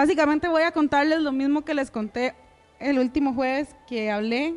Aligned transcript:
básicamente 0.00 0.48
voy 0.48 0.62
a 0.62 0.72
contarles 0.72 1.20
lo 1.20 1.30
mismo 1.30 1.62
que 1.62 1.74
les 1.74 1.90
conté 1.90 2.34
el 2.78 2.98
último 2.98 3.34
jueves 3.34 3.76
que 3.86 4.10
hablé, 4.10 4.54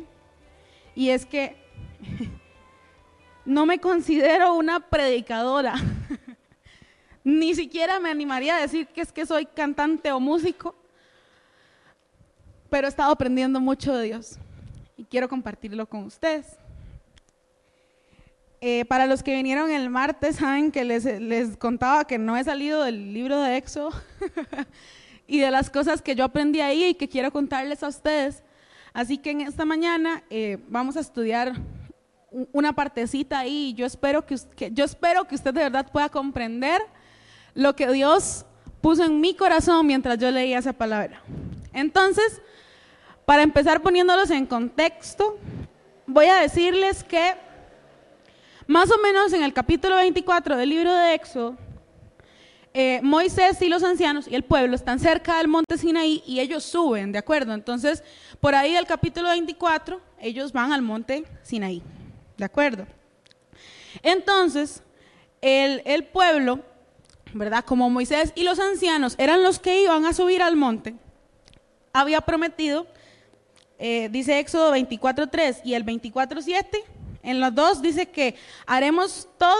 y 0.94 1.10
es 1.10 1.26
que 1.26 1.54
no 3.44 3.66
me 3.66 3.78
considero 3.78 4.54
una 4.54 4.80
predicadora. 4.80 5.74
Ni 7.24 7.54
siquiera 7.54 8.00
me 8.00 8.10
animaría 8.10 8.56
a 8.56 8.60
decir 8.60 8.86
que 8.86 9.02
es 9.02 9.12
que 9.12 9.26
soy 9.26 9.44
cantante 9.44 10.10
o 10.12 10.18
músico, 10.18 10.74
pero 12.70 12.86
he 12.86 12.90
estado 12.90 13.12
aprendiendo 13.12 13.60
mucho 13.60 13.94
de 13.94 14.04
Dios 14.04 14.38
y 14.96 15.04
quiero 15.04 15.28
compartirlo 15.28 15.86
con 15.86 16.04
ustedes. 16.04 16.56
Eh, 18.62 18.86
para 18.86 19.04
los 19.04 19.22
que 19.22 19.34
vinieron 19.34 19.70
el 19.70 19.90
martes, 19.90 20.36
saben 20.36 20.72
que 20.72 20.84
les, 20.84 21.04
les 21.04 21.58
contaba 21.58 22.06
que 22.06 22.16
no 22.16 22.34
he 22.34 22.44
salido 22.44 22.82
del 22.82 23.12
libro 23.12 23.38
de 23.42 23.58
Éxodo 23.58 23.90
y 25.26 25.40
de 25.40 25.50
las 25.50 25.70
cosas 25.70 26.02
que 26.02 26.14
yo 26.14 26.24
aprendí 26.24 26.60
ahí 26.60 26.84
y 26.84 26.94
que 26.94 27.08
quiero 27.08 27.32
contarles 27.32 27.82
a 27.82 27.88
ustedes. 27.88 28.42
Así 28.92 29.18
que 29.18 29.30
en 29.30 29.40
esta 29.40 29.64
mañana 29.64 30.22
eh, 30.30 30.58
vamos 30.68 30.96
a 30.96 31.00
estudiar 31.00 31.54
una 32.52 32.72
partecita 32.72 33.40
ahí 33.40 33.70
y 33.70 33.74
yo 33.74 33.86
espero 33.86 34.26
que, 34.26 34.36
yo 34.72 34.84
espero 34.84 35.24
que 35.26 35.34
usted 35.34 35.54
de 35.54 35.62
verdad 35.62 35.90
pueda 35.90 36.08
comprender 36.08 36.80
lo 37.54 37.76
que 37.76 37.90
Dios 37.92 38.44
puso 38.80 39.04
en 39.04 39.20
mi 39.20 39.34
corazón 39.34 39.86
mientras 39.86 40.18
yo 40.18 40.30
leía 40.30 40.58
esa 40.58 40.72
palabra. 40.72 41.22
Entonces, 41.72 42.40
para 43.24 43.42
empezar 43.42 43.80
poniéndolos 43.80 44.30
en 44.30 44.46
contexto, 44.46 45.38
voy 46.06 46.26
a 46.26 46.36
decirles 46.36 47.02
que 47.02 47.34
más 48.66 48.90
o 48.90 48.98
menos 48.98 49.32
en 49.32 49.42
el 49.42 49.52
capítulo 49.52 49.96
24 49.96 50.56
del 50.56 50.68
libro 50.68 50.92
de 50.92 51.14
Éxodo, 51.14 51.56
eh, 52.76 52.98
Moisés 53.04 53.62
y 53.62 53.68
los 53.68 53.84
ancianos 53.84 54.26
y 54.26 54.34
el 54.34 54.42
pueblo 54.42 54.74
están 54.74 54.98
cerca 54.98 55.38
del 55.38 55.46
monte 55.46 55.78
Sinaí 55.78 56.24
y 56.26 56.40
ellos 56.40 56.64
suben, 56.64 57.12
¿de 57.12 57.18
acuerdo? 57.18 57.54
Entonces, 57.54 58.02
por 58.40 58.56
ahí 58.56 58.72
del 58.72 58.84
capítulo 58.84 59.28
24, 59.28 60.00
ellos 60.18 60.52
van 60.52 60.72
al 60.72 60.82
monte 60.82 61.24
Sinaí, 61.44 61.82
¿de 62.36 62.44
acuerdo? 62.44 62.84
Entonces, 64.02 64.82
el, 65.40 65.82
el 65.84 66.02
pueblo, 66.02 66.62
¿verdad? 67.32 67.64
Como 67.64 67.88
Moisés 67.90 68.32
y 68.34 68.42
los 68.42 68.58
ancianos 68.58 69.14
eran 69.18 69.44
los 69.44 69.60
que 69.60 69.84
iban 69.84 70.04
a 70.04 70.12
subir 70.12 70.42
al 70.42 70.56
monte, 70.56 70.96
había 71.92 72.22
prometido, 72.22 72.88
eh, 73.78 74.08
dice 74.10 74.40
Éxodo 74.40 74.74
24.3 74.74 75.60
y 75.64 75.74
el 75.74 75.86
24.7, 75.86 76.66
en 77.22 77.38
los 77.38 77.54
dos 77.54 77.80
dice 77.80 78.06
que 78.10 78.34
haremos 78.66 79.28
todo 79.38 79.54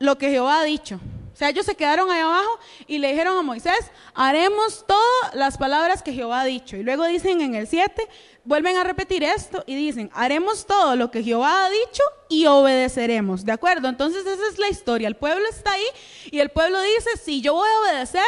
lo 0.00 0.18
que 0.18 0.28
Jehová 0.28 0.60
ha 0.60 0.64
dicho. 0.64 1.00
O 1.38 1.40
sea, 1.40 1.50
ellos 1.50 1.66
se 1.66 1.76
quedaron 1.76 2.10
ahí 2.10 2.18
abajo 2.18 2.58
y 2.88 2.98
le 2.98 3.10
dijeron 3.12 3.38
a 3.38 3.42
Moisés, 3.42 3.92
haremos 4.12 4.84
todas 4.84 5.34
las 5.34 5.56
palabras 5.56 6.02
que 6.02 6.12
Jehová 6.12 6.40
ha 6.40 6.44
dicho. 6.44 6.76
Y 6.76 6.82
luego 6.82 7.06
dicen 7.06 7.40
en 7.40 7.54
el 7.54 7.68
7, 7.68 8.08
vuelven 8.42 8.76
a 8.76 8.82
repetir 8.82 9.22
esto 9.22 9.62
y 9.64 9.76
dicen, 9.76 10.10
haremos 10.14 10.66
todo 10.66 10.96
lo 10.96 11.12
que 11.12 11.22
Jehová 11.22 11.66
ha 11.66 11.70
dicho 11.70 12.02
y 12.28 12.46
obedeceremos. 12.46 13.44
¿De 13.44 13.52
acuerdo? 13.52 13.86
Entonces 13.86 14.26
esa 14.26 14.48
es 14.50 14.58
la 14.58 14.68
historia. 14.68 15.06
El 15.06 15.14
pueblo 15.14 15.48
está 15.48 15.74
ahí 15.74 15.86
y 16.32 16.40
el 16.40 16.48
pueblo 16.48 16.80
dice, 16.80 17.10
sí, 17.22 17.40
yo 17.40 17.54
voy 17.54 17.68
a 17.70 17.80
obedecer 17.82 18.26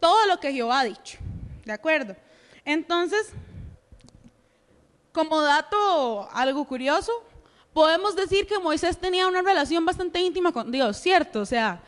todo 0.00 0.26
lo 0.26 0.40
que 0.40 0.52
Jehová 0.52 0.80
ha 0.80 0.84
dicho. 0.84 1.16
¿De 1.64 1.70
acuerdo? 1.70 2.16
Entonces, 2.64 3.28
como 5.12 5.42
dato 5.42 6.28
algo 6.32 6.64
curioso, 6.64 7.12
podemos 7.72 8.16
decir 8.16 8.48
que 8.48 8.58
Moisés 8.58 8.98
tenía 8.98 9.28
una 9.28 9.42
relación 9.42 9.86
bastante 9.86 10.18
íntima 10.18 10.50
con 10.50 10.72
Dios, 10.72 10.96
¿cierto? 10.96 11.42
O 11.42 11.46
sea, 11.46 11.84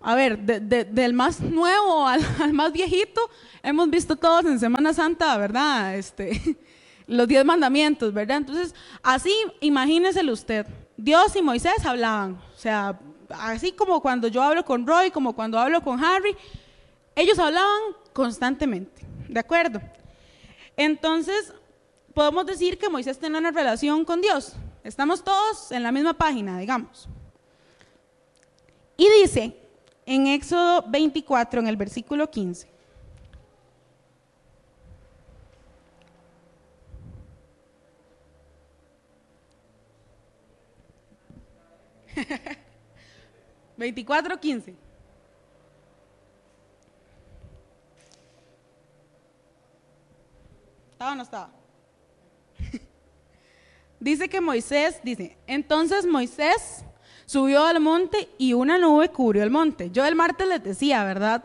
a 0.00 0.14
ver, 0.14 0.38
del 0.38 1.12
más 1.12 1.40
nuevo 1.40 2.06
al, 2.08 2.52
más 2.52 2.72
viejito, 2.72 3.20
hemos 3.62 3.90
visto 3.90 4.16
todos 4.16 4.44
en 4.46 4.58
Semana 4.58 4.94
Santa, 4.94 5.36
¿verdad? 5.36 5.96
Este, 5.96 6.58
los 7.06 7.28
diez 7.28 7.44
mandamientos, 7.44 8.12
¿verdad? 8.12 8.38
Entonces, 8.38 8.74
así 9.02 9.34
imagíneselo 9.60 10.32
usted. 10.32 10.66
Dios 10.96 11.34
y 11.36 11.42
Moisés 11.42 11.84
hablaban, 11.84 12.40
o 12.54 12.58
sea, 12.58 12.98
así 13.30 13.72
como 13.72 14.00
cuando 14.00 14.28
yo 14.28 14.42
hablo 14.42 14.64
con 14.64 14.86
Roy, 14.86 15.10
como 15.10 15.34
cuando 15.34 15.58
hablo 15.58 15.82
con 15.82 16.02
Harry, 16.02 16.36
ellos 17.14 17.38
hablaban 17.38 17.80
constantemente, 18.12 19.02
¿de 19.28 19.40
acuerdo? 19.40 19.80
Entonces, 20.76 21.52
podemos 22.14 22.46
decir 22.46 22.78
que 22.78 22.88
Moisés 22.88 23.18
tenía 23.18 23.38
una 23.38 23.50
relación 23.50 24.04
con 24.04 24.20
Dios. 24.20 24.54
Estamos 24.82 25.22
todos 25.22 25.72
en 25.72 25.82
la 25.82 25.92
misma 25.92 26.14
página, 26.14 26.58
digamos. 26.58 27.08
Y 28.96 29.08
dice 29.22 29.56
en 30.10 30.26
Éxodo 30.26 30.82
24, 30.88 31.60
en 31.60 31.68
el 31.68 31.76
versículo 31.76 32.28
15. 32.28 32.66
Veinticuatro, 43.76 44.40
quince. 44.40 44.74
¿Estaba 50.90 51.12
o 51.12 51.14
no 51.14 51.22
estaba? 51.22 51.52
dice 54.00 54.28
que 54.28 54.40
Moisés, 54.40 54.98
dice, 55.04 55.38
entonces 55.46 56.04
Moisés 56.04 56.84
subió 57.30 57.64
al 57.64 57.78
monte 57.78 58.28
y 58.38 58.54
una 58.54 58.76
nube 58.76 59.10
cubrió 59.10 59.44
el 59.44 59.50
monte. 59.50 59.92
Yo 59.92 60.04
el 60.04 60.16
martes 60.16 60.48
les 60.48 60.64
decía, 60.64 61.04
¿verdad? 61.04 61.44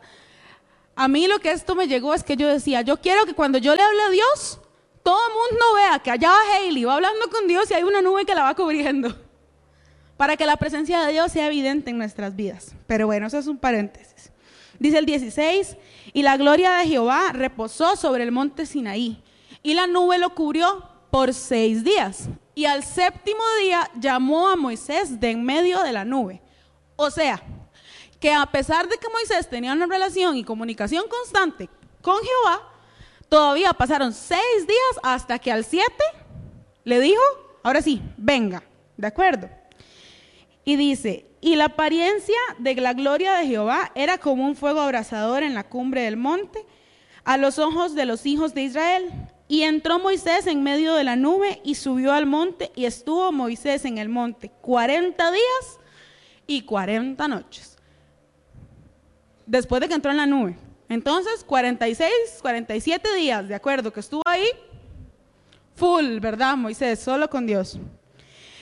A 0.95 1.07
mí 1.07 1.27
lo 1.27 1.37
que 1.37 1.51
esto 1.51 1.75
me 1.75 1.87
llegó 1.87 2.15
es 2.15 2.23
que 2.23 2.35
yo 2.35 2.47
decía, 2.47 2.81
yo 2.81 2.99
quiero 2.99 3.27
que 3.27 3.35
cuando 3.35 3.59
yo 3.59 3.75
le 3.75 3.83
hable 3.83 4.01
a 4.01 4.09
Dios, 4.09 4.59
todo 5.03 5.19
el 5.27 5.33
mundo 5.33 5.65
vea 5.75 5.99
que 5.99 6.09
allá 6.09 6.31
va 6.31 6.55
Hailey, 6.55 6.85
va 6.85 6.95
hablando 6.95 7.29
con 7.29 7.47
Dios 7.47 7.69
y 7.69 7.75
hay 7.75 7.83
una 7.83 8.01
nube 8.01 8.25
que 8.25 8.33
la 8.33 8.41
va 8.41 8.55
cubriendo. 8.55 9.15
Para 10.17 10.35
que 10.35 10.47
la 10.47 10.57
presencia 10.57 11.01
de 11.01 11.11
Dios 11.11 11.31
sea 11.31 11.45
evidente 11.45 11.91
en 11.91 11.99
nuestras 11.99 12.35
vidas. 12.35 12.73
Pero 12.87 13.05
bueno, 13.05 13.27
eso 13.27 13.37
es 13.37 13.45
un 13.45 13.59
paréntesis. 13.59 14.31
Dice 14.79 14.97
el 14.97 15.05
16, 15.05 15.77
y 16.13 16.23
la 16.23 16.35
gloria 16.35 16.71
de 16.77 16.87
Jehová 16.87 17.31
reposó 17.31 17.95
sobre 17.95 18.23
el 18.23 18.31
monte 18.31 18.65
Sinaí, 18.65 19.21
y 19.61 19.75
la 19.75 19.85
nube 19.85 20.17
lo 20.17 20.33
cubrió 20.33 20.94
por 21.15 21.33
seis 21.33 21.81
días. 21.81 22.27
Y 22.55 22.65
al 22.65 22.83
séptimo 22.83 23.41
día 23.61 23.89
llamó 23.97 24.49
a 24.49 24.57
Moisés 24.57 25.17
de 25.17 25.31
en 25.31 25.45
medio 25.45 25.81
de 25.81 25.93
la 25.93 26.03
nube. 26.03 26.41
O 26.97 27.09
sea, 27.09 27.41
que 28.19 28.33
a 28.33 28.45
pesar 28.47 28.89
de 28.89 28.97
que 28.97 29.07
Moisés 29.07 29.49
tenía 29.49 29.71
una 29.71 29.85
relación 29.85 30.35
y 30.35 30.43
comunicación 30.43 31.05
constante 31.07 31.69
con 32.01 32.17
Jehová, 32.17 32.69
todavía 33.29 33.71
pasaron 33.71 34.11
seis 34.11 34.67
días 34.67 34.99
hasta 35.03 35.39
que 35.39 35.53
al 35.53 35.63
siete 35.63 36.03
le 36.83 36.99
dijo, 36.99 37.21
ahora 37.63 37.81
sí, 37.81 38.01
venga, 38.17 38.61
¿de 38.97 39.07
acuerdo? 39.07 39.49
Y 40.65 40.75
dice, 40.75 41.27
y 41.39 41.55
la 41.55 41.67
apariencia 41.67 42.35
de 42.57 42.75
la 42.75 42.91
gloria 42.91 43.35
de 43.35 43.47
Jehová 43.47 43.89
era 43.95 44.17
como 44.17 44.45
un 44.45 44.57
fuego 44.57 44.81
abrasador 44.81 45.43
en 45.43 45.53
la 45.53 45.63
cumbre 45.63 46.01
del 46.01 46.17
monte 46.17 46.65
a 47.23 47.37
los 47.37 47.57
ojos 47.57 47.95
de 47.95 48.05
los 48.05 48.25
hijos 48.25 48.53
de 48.53 48.63
Israel. 48.63 49.13
Y 49.47 49.61
entró 49.61 49.99
Moisés 49.99 50.47
en 50.47 50.63
medio 50.63 50.95
de 50.95 51.03
la 51.03 51.15
nube 51.15 51.61
y 51.63 51.75
subió 51.75 52.13
al 52.13 52.25
monte 52.25 52.71
y 52.75 52.85
estuvo 52.85 53.31
Moisés 53.31 53.85
en 53.85 53.97
el 53.97 54.09
monte 54.09 54.49
40 54.61 55.31
días 55.31 55.79
y 56.47 56.63
40 56.63 57.27
noches. 57.27 57.77
Después 59.45 59.81
de 59.81 59.87
que 59.87 59.93
entró 59.93 60.11
en 60.11 60.17
la 60.17 60.25
nube. 60.25 60.57
Entonces, 60.89 61.43
46, 61.43 62.09
47 62.41 63.15
días, 63.15 63.47
de 63.47 63.55
acuerdo, 63.55 63.91
que 63.91 63.99
estuvo 63.99 64.21
ahí, 64.25 64.47
full, 65.75 66.19
¿verdad, 66.19 66.55
Moisés? 66.55 66.99
Solo 66.99 67.29
con 67.29 67.45
Dios. 67.45 67.79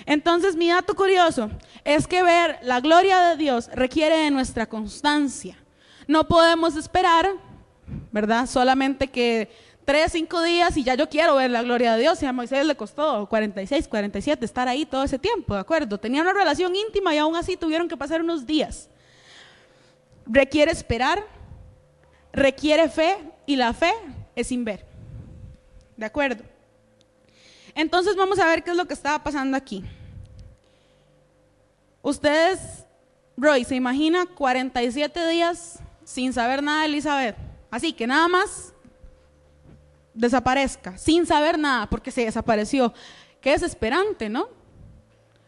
Entonces, 0.05 0.55
mi 0.55 0.69
dato 0.69 0.95
curioso 0.95 1.49
es 1.83 2.07
que 2.07 2.23
ver 2.23 2.59
la 2.63 2.79
gloria 2.79 3.19
de 3.29 3.37
Dios 3.37 3.69
requiere 3.73 4.17
de 4.17 4.31
nuestra 4.31 4.67
constancia. 4.67 5.57
No 6.07 6.27
podemos 6.27 6.75
esperar, 6.75 7.29
¿verdad? 8.11 8.47
Solamente 8.47 9.09
que 9.09 9.49
tres, 9.85 10.11
cinco 10.11 10.41
días 10.41 10.75
y 10.77 10.83
ya 10.83 10.95
yo 10.95 11.09
quiero 11.09 11.35
ver 11.35 11.51
la 11.51 11.61
gloria 11.61 11.93
de 11.93 12.01
Dios. 12.01 12.21
Y 12.23 12.25
a 12.25 12.33
Moisés 12.33 12.65
le 12.65 12.75
costó 12.75 13.27
46, 13.27 13.87
47 13.87 14.45
estar 14.45 14.67
ahí 14.67 14.85
todo 14.85 15.03
ese 15.03 15.19
tiempo, 15.19 15.53
¿de 15.53 15.61
acuerdo? 15.61 15.99
Tenían 15.99 16.25
una 16.25 16.33
relación 16.33 16.75
íntima 16.75 17.13
y 17.13 17.17
aún 17.17 17.35
así 17.35 17.57
tuvieron 17.57 17.87
que 17.87 17.97
pasar 17.97 18.21
unos 18.21 18.45
días. 18.45 18.89
Requiere 20.25 20.71
esperar, 20.71 21.25
requiere 22.31 22.89
fe 22.89 23.17
y 23.45 23.55
la 23.55 23.73
fe 23.73 23.93
es 24.35 24.47
sin 24.47 24.63
ver. 24.63 24.85
¿De 25.97 26.05
acuerdo? 26.05 26.43
Entonces 27.75 28.15
vamos 28.15 28.39
a 28.39 28.45
ver 28.45 28.63
qué 28.63 28.71
es 28.71 28.77
lo 28.77 28.85
que 28.85 28.93
estaba 28.93 29.23
pasando 29.23 29.57
aquí. 29.57 29.83
Ustedes, 32.01 32.85
Roy, 33.37 33.63
¿se 33.63 33.75
imagina 33.75 34.25
47 34.25 35.27
días 35.27 35.79
sin 36.03 36.33
saber 36.33 36.61
nada 36.61 36.81
de 36.81 36.87
Elizabeth? 36.87 37.35
Así 37.71 37.93
que 37.93 38.05
nada 38.05 38.27
más 38.27 38.72
desaparezca 40.13 40.97
sin 40.97 41.25
saber 41.25 41.57
nada 41.57 41.89
porque 41.89 42.11
se 42.11 42.25
desapareció. 42.25 42.93
Qué 43.41 43.51
desesperante, 43.51 44.29
¿no? 44.29 44.47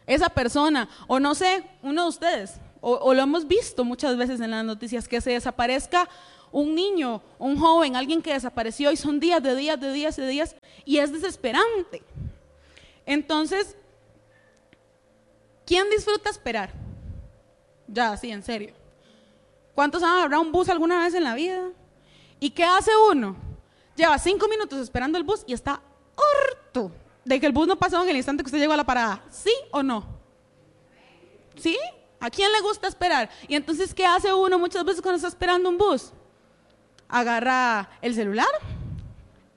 Esa 0.06 0.28
persona, 0.28 0.88
o 1.06 1.18
no 1.18 1.34
sé, 1.34 1.64
uno 1.82 2.02
de 2.02 2.08
ustedes, 2.08 2.60
o, 2.80 3.12
lo 3.14 3.22
hemos 3.22 3.48
visto 3.48 3.84
muchas 3.84 4.16
veces 4.16 4.40
en 4.40 4.52
las 4.52 4.64
noticias, 4.64 5.08
que 5.08 5.20
se 5.20 5.32
desaparezca 5.32 6.08
un 6.52 6.74
niño, 6.74 7.20
un 7.38 7.58
joven, 7.58 7.96
alguien 7.96 8.22
que 8.22 8.32
desapareció 8.32 8.92
y 8.92 8.96
son 8.96 9.18
días 9.18 9.42
de 9.42 9.56
días, 9.56 9.80
de 9.80 9.92
días, 9.92 10.16
de 10.16 10.28
días, 10.28 10.56
y 10.84 10.98
es 10.98 11.12
desesperante. 11.12 12.04
Entonces, 13.04 13.76
¿quién 15.64 15.90
disfruta 15.90 16.30
esperar? 16.30 16.70
Ya, 17.88 18.16
sí, 18.16 18.30
en 18.30 18.44
serio. 18.44 18.74
¿Cuántos 19.74 20.02
han 20.02 20.18
agarrado 20.18 20.42
un 20.42 20.52
bus 20.52 20.68
alguna 20.68 21.00
vez 21.00 21.14
en 21.14 21.24
la 21.24 21.34
vida? 21.34 21.70
¿Y 22.38 22.50
qué 22.50 22.64
hace 22.64 22.92
uno? 23.10 23.36
Lleva 23.96 24.18
cinco 24.18 24.46
minutos 24.48 24.78
esperando 24.80 25.16
el 25.16 25.24
bus 25.24 25.42
y 25.46 25.54
está 25.54 25.80
harto 26.16 26.92
de 27.24 27.40
que 27.40 27.46
el 27.46 27.52
bus 27.52 27.66
no 27.66 27.76
pasó 27.76 28.02
en 28.02 28.08
el 28.10 28.16
instante 28.16 28.42
que 28.42 28.48
usted 28.48 28.58
llegó 28.58 28.74
a 28.74 28.76
la 28.76 28.84
parada. 28.84 29.24
¿Sí 29.30 29.52
o 29.70 29.82
no? 29.82 30.06
¿Sí? 31.56 31.76
¿A 32.20 32.30
quién 32.30 32.52
le 32.52 32.60
gusta 32.60 32.88
esperar? 32.88 33.30
Y 33.48 33.56
entonces, 33.56 33.94
¿qué 33.94 34.04
hace 34.06 34.32
uno 34.32 34.58
muchas 34.58 34.84
veces 34.84 35.02
cuando 35.02 35.16
está 35.16 35.28
esperando 35.28 35.68
un 35.68 35.78
bus? 35.78 36.12
Agarra 37.08 37.90
el 38.02 38.14
celular, 38.14 38.46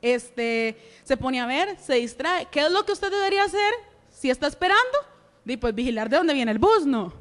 este, 0.01 0.77
se 1.03 1.17
pone 1.17 1.41
a 1.41 1.45
ver, 1.45 1.77
se 1.79 1.95
distrae. 1.95 2.47
¿Qué 2.49 2.61
es 2.61 2.71
lo 2.71 2.85
que 2.85 2.93
usted 2.93 3.11
debería 3.11 3.43
hacer 3.43 3.73
si 4.09 4.29
está 4.29 4.47
esperando? 4.47 4.97
Y 5.45 5.57
pues 5.57 5.73
vigilar 5.75 6.09
de 6.09 6.17
dónde 6.17 6.33
viene 6.33 6.51
el 6.51 6.59
bus, 6.59 6.85
¿no? 6.85 7.13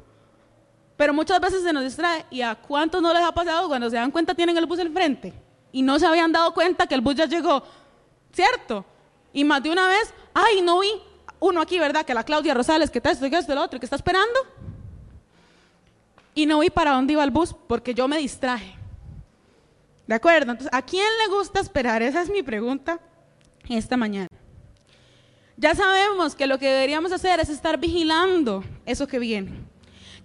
Pero 0.95 1.13
muchas 1.13 1.39
veces 1.39 1.63
se 1.63 1.73
nos 1.73 1.83
distrae. 1.83 2.25
¿Y 2.29 2.41
a 2.41 2.55
cuántos 2.55 3.01
no 3.01 3.13
les 3.13 3.23
ha 3.23 3.31
pasado 3.31 3.67
cuando 3.67 3.89
se 3.89 3.95
dan 3.95 4.11
cuenta 4.11 4.35
tienen 4.35 4.57
el 4.57 4.65
bus 4.65 4.79
al 4.79 4.91
frente? 4.91 5.33
Y 5.71 5.81
no 5.81 5.99
se 5.99 6.05
habían 6.05 6.31
dado 6.31 6.53
cuenta 6.53 6.87
que 6.87 6.95
el 6.95 7.01
bus 7.01 7.15
ya 7.15 7.25
llegó, 7.25 7.63
¿cierto? 8.33 8.85
Y 9.33 9.43
más 9.43 9.61
de 9.61 9.71
una 9.71 9.87
vez, 9.87 10.13
ay, 10.33 10.61
no 10.61 10.79
vi 10.79 10.89
uno 11.39 11.61
aquí, 11.61 11.79
¿verdad? 11.79 12.05
Que 12.05 12.13
la 12.13 12.23
Claudia 12.23 12.53
Rosales, 12.53 12.89
que 12.89 12.99
está 12.99 13.11
esto, 13.11 13.29
que 13.29 13.37
esto, 13.37 13.59
otro, 13.61 13.79
que 13.79 13.85
está 13.85 13.95
esperando. 13.95 14.39
Y 16.33 16.45
no 16.45 16.59
vi 16.59 16.69
para 16.69 16.91
dónde 16.91 17.13
iba 17.13 17.23
el 17.23 17.31
bus 17.31 17.55
porque 17.67 17.93
yo 17.93 18.07
me 18.07 18.17
distraje. 18.17 18.75
¿De 20.07 20.15
acuerdo? 20.15 20.51
Entonces, 20.51 20.73
¿a 20.73 20.81
quién 20.81 21.07
le 21.23 21.35
gusta 21.35 21.59
esperar? 21.59 22.01
Esa 22.01 22.21
es 22.21 22.29
mi 22.29 22.41
pregunta 22.41 22.99
esta 23.69 23.97
mañana. 23.97 24.27
Ya 25.57 25.75
sabemos 25.75 26.35
que 26.35 26.47
lo 26.47 26.57
que 26.57 26.67
deberíamos 26.67 27.11
hacer 27.11 27.39
es 27.39 27.49
estar 27.49 27.77
vigilando 27.77 28.63
eso 28.85 29.07
que 29.07 29.19
viene. 29.19 29.68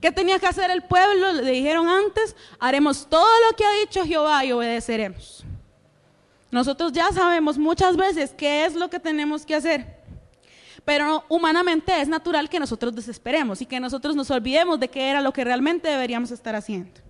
¿Qué 0.05 0.13
tenía 0.13 0.39
que 0.39 0.47
hacer 0.47 0.71
el 0.71 0.83
pueblo? 0.83 1.33
Le 1.33 1.51
dijeron 1.51 1.89
antes, 1.89 2.37
haremos 2.59 3.07
todo 3.09 3.25
lo 3.49 3.57
que 3.57 3.65
ha 3.65 3.73
dicho 3.81 4.05
Jehová 4.05 4.45
y 4.45 4.53
obedeceremos. 4.53 5.47
Nosotros 6.51 6.93
ya 6.93 7.11
sabemos 7.11 7.57
muchas 7.57 7.97
veces 7.97 8.35
qué 8.37 8.67
es 8.67 8.75
lo 8.75 8.91
que 8.91 9.01
tenemos 9.01 9.47
que 9.47 9.55
hacer. 9.55 9.97
Pero 10.85 11.25
humanamente 11.31 12.03
es 12.03 12.07
natural 12.07 12.51
que 12.51 12.61
nosotros 12.61 12.95
desesperemos 12.95 13.63
y 13.63 13.65
que 13.65 13.81
nosotros 13.81 14.15
nos 14.15 14.31
olvidemos 14.31 14.79
de 14.79 14.89
qué 14.89 15.09
era 15.09 15.23
lo 15.23 15.33
que 15.33 15.43
realmente 15.43 15.89
deberíamos 15.89 16.31
estar 16.31 16.55
haciendo. 16.55 17.01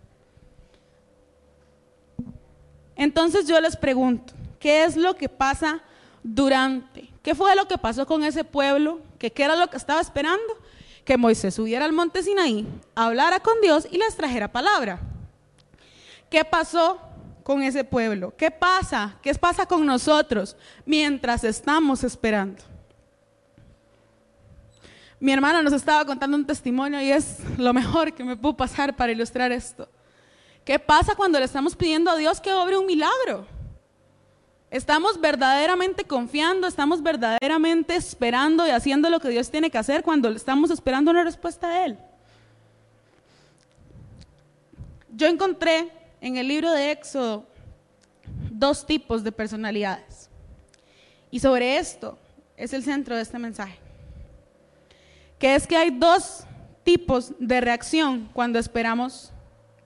Entonces 2.94 3.49
yo 3.49 3.61
les 3.61 3.75
pregunto, 3.75 4.35
¿qué 4.61 4.85
es 4.85 4.96
lo 4.96 5.17
que 5.17 5.29
pasa 5.29 5.82
durante? 6.23 7.11
¿Qué 7.25 7.35
fue 7.35 7.56
lo 7.56 7.67
que 7.67 7.76
pasó 7.76 8.06
con 8.06 8.23
ese 8.23 8.44
pueblo? 8.44 9.00
¿Qué, 9.19 9.32
¿Qué 9.32 9.43
era 9.43 9.56
lo 9.56 9.67
que 9.67 9.79
estaba 9.79 10.00
esperando? 10.00 10.62
Que 11.05 11.17
Moisés 11.17 11.55
subiera 11.55 11.85
al 11.85 11.93
monte 11.93 12.23
Sinaí, 12.23 12.67
hablara 12.95 13.41
con 13.41 13.61
Dios 13.61 13.87
y 13.91 13.99
les 13.99 14.17
trajera 14.17 14.51
palabra. 14.51 15.01
¿Qué 16.31 16.45
pasó 16.45 16.99
con 17.43 17.62
ese 17.62 17.85
pueblo? 17.85 18.35
¿Qué 18.37 18.51
pasa? 18.51 19.19
¿Qué 19.23 19.35
pasa 19.35 19.67
con 19.67 19.85
nosotros 19.85 20.56
mientras 20.87 21.45
estamos 21.45 22.03
esperando? 22.03 22.63
Mi 25.20 25.32
hermana 25.32 25.63
nos 25.63 25.73
estaba 25.73 26.05
contando 26.05 26.37
un 26.37 26.46
testimonio 26.46 27.01
y 27.01 27.11
es 27.11 27.39
lo 27.56 27.73
mejor 27.73 28.13
que 28.13 28.25
me 28.25 28.37
pudo 28.37 28.56
pasar 28.56 28.96
para 28.96 29.13
ilustrar 29.13 29.53
esto. 29.53 29.89
¿Qué 30.65 30.79
pasa 30.79 31.15
cuando 31.15 31.39
le 31.39 31.44
estamos 31.44 31.77
pidiendo 31.77 32.11
a 32.11 32.17
Dios 32.17 32.41
que 32.41 32.53
obre 32.53 32.77
un 32.77 32.87
milagro? 32.87 33.46
Estamos 34.74 35.20
verdaderamente 35.20 36.02
confiando, 36.02 36.66
estamos 36.66 37.00
verdaderamente 37.00 37.94
esperando 37.94 38.66
y 38.66 38.70
haciendo 38.70 39.08
lo 39.08 39.20
que 39.20 39.28
Dios 39.28 39.48
tiene 39.48 39.70
que 39.70 39.78
hacer 39.78 40.02
cuando 40.02 40.28
estamos 40.31 40.69
esperando 40.72 41.12
una 41.12 41.22
respuesta 41.22 41.69
de 41.69 41.84
Él. 41.84 41.98
Yo 45.10 45.28
encontré 45.28 45.93
en 46.20 46.38
el 46.38 46.48
libro 46.48 46.72
de 46.72 46.90
Éxodo 46.90 47.46
dos 48.50 48.84
tipos 48.84 49.22
de 49.22 49.31
personalidades. 49.31 50.28
Y 51.31 51.38
sobre 51.38 51.78
esto 51.78 52.19
es 52.56 52.72
el 52.72 52.82
centro 52.82 53.14
de 53.14 53.22
este 53.22 53.38
mensaje. 53.38 53.78
Que 55.38 55.54
es 55.54 55.69
que 55.69 55.76
hay 55.76 55.90
dos 55.90 56.46
tipos 56.82 57.32
de 57.38 57.60
reacción 57.60 58.28
cuando 58.32 58.58
esperamos 58.58 59.32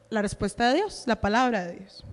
la 0.09 0.23
respuesta 0.23 0.71
de 0.71 0.77
Dios, 0.77 1.03
la 1.05 1.21
palabra 1.21 1.67
de 1.67 1.77
Dios. 1.77 2.07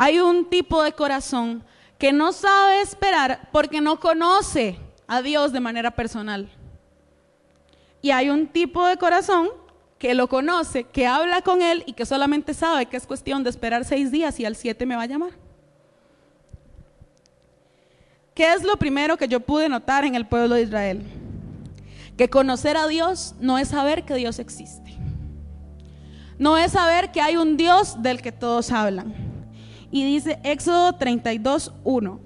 Hay 0.00 0.20
un 0.20 0.48
tipo 0.48 0.80
de 0.84 0.92
corazón 0.92 1.64
que 1.98 2.12
no 2.12 2.30
sabe 2.30 2.82
esperar 2.82 3.48
porque 3.50 3.80
no 3.80 3.98
conoce 3.98 4.78
a 5.08 5.22
Dios 5.22 5.52
de 5.52 5.58
manera 5.58 5.90
personal. 5.90 6.48
Y 8.00 8.12
hay 8.12 8.30
un 8.30 8.46
tipo 8.46 8.86
de 8.86 8.96
corazón 8.96 9.48
que 9.98 10.14
lo 10.14 10.28
conoce, 10.28 10.84
que 10.84 11.08
habla 11.08 11.42
con 11.42 11.62
Él 11.62 11.82
y 11.84 11.94
que 11.94 12.06
solamente 12.06 12.54
sabe 12.54 12.86
que 12.86 12.96
es 12.96 13.08
cuestión 13.08 13.42
de 13.42 13.50
esperar 13.50 13.84
seis 13.84 14.12
días 14.12 14.38
y 14.38 14.44
al 14.44 14.54
siete 14.54 14.86
me 14.86 14.94
va 14.94 15.02
a 15.02 15.06
llamar. 15.06 15.32
¿Qué 18.34 18.52
es 18.52 18.62
lo 18.62 18.76
primero 18.76 19.16
que 19.16 19.26
yo 19.26 19.40
pude 19.40 19.68
notar 19.68 20.04
en 20.04 20.14
el 20.14 20.28
pueblo 20.28 20.54
de 20.54 20.62
Israel? 20.62 21.02
Que 22.16 22.30
conocer 22.30 22.76
a 22.76 22.86
Dios 22.86 23.34
no 23.40 23.58
es 23.58 23.66
saber 23.66 24.04
que 24.04 24.14
Dios 24.14 24.38
existe. 24.38 24.96
No 26.38 26.56
es 26.56 26.70
saber 26.70 27.10
que 27.10 27.20
hay 27.20 27.36
un 27.36 27.56
Dios 27.56 28.00
del 28.00 28.22
que 28.22 28.30
todos 28.30 28.70
hablan. 28.70 29.27
Y 29.90 30.04
dice 30.04 30.38
Éxodo 30.44 30.94
32, 30.94 31.72
1. 31.84 32.20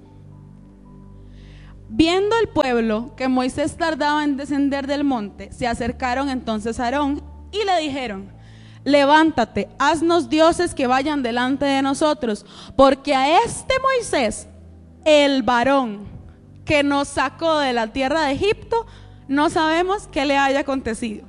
Viendo 1.89 2.37
el 2.39 2.49
pueblo 2.49 3.15
que 3.17 3.29
Moisés 3.29 3.77
tardaba 3.77 4.25
en 4.25 4.37
descender 4.37 4.87
del 4.87 5.05
monte, 5.05 5.53
se 5.53 5.67
acercaron 5.67 6.31
entonces 6.31 6.81
a 6.81 6.85
Aarón 6.85 7.23
y 7.53 7.65
le 7.65 7.79
dijeron, 7.81 8.33
levántate, 8.85 9.69
haznos 9.79 10.29
dioses 10.29 10.75
que 10.75 10.87
vayan 10.87 11.23
delante 11.23 11.67
de 11.67 11.83
nosotros, 11.83 12.47
porque 12.77 13.15
a 13.15 13.45
este 13.45 13.75
Moisés, 13.81 14.49
el 15.05 15.43
varón 15.43 16.07
que 16.65 16.83
nos 16.83 17.09
sacó 17.09 17.59
de 17.59 17.73
la 17.73 17.89
tierra 17.89 18.23
de 18.23 18.33
Egipto, 18.33 18.87
no 19.29 19.51
sabemos 19.51 20.09
qué 20.09 20.25
le 20.25 20.37
haya 20.37 20.61
acontecido. 20.61 21.27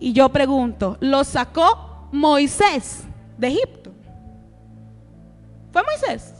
Y 0.00 0.12
yo 0.12 0.28
pregunto, 0.28 0.96
¿lo 1.00 1.24
sacó 1.24 2.08
Moisés 2.12 3.04
de 3.36 3.48
Egipto? 3.48 3.77
¿Fue 5.72 5.82
Moisés? 5.82 6.34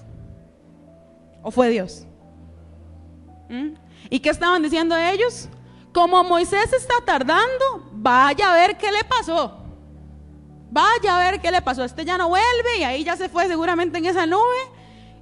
¿O 1.43 1.51
fue 1.51 1.69
Dios? 1.69 2.07
¿Mm? 3.49 3.75
¿Y 4.11 4.21
qué 4.21 4.31
estaban 4.31 4.63
diciendo 4.63 4.97
ellos? 4.97 5.49
Como 5.93 6.23
Moisés 6.25 6.73
está 6.73 6.95
tardando, 7.05 7.91
vaya 7.93 8.53
a 8.53 8.55
ver 8.55 8.77
qué 8.77 8.91
le 8.93 9.05
pasó. 9.05 9.59
Vaya 10.71 11.17
a 11.17 11.31
ver 11.31 11.41
qué 11.41 11.51
le 11.51 11.63
pasó. 11.63 11.85
Este 11.85 12.05
ya 12.05 12.19
no 12.19 12.29
vuelve 12.29 12.79
y 12.79 12.85
ahí 12.85 13.05
ya 13.05 13.17
se 13.17 13.29
fue 13.29 13.47
seguramente 13.47 13.99
en 13.99 14.07
esa 14.07 14.27
nube. 14.27 14.59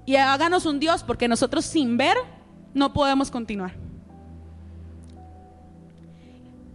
Y 0.05 0.17
háganos 0.17 0.67
un 0.67 0.79
Dios 0.79 1.03
porque 1.03 1.29
nosotros 1.29 1.65
sin 1.65 1.97
ver 1.97 2.17
no 2.75 2.93
podemos 2.93 3.31
continuar. 3.31 3.75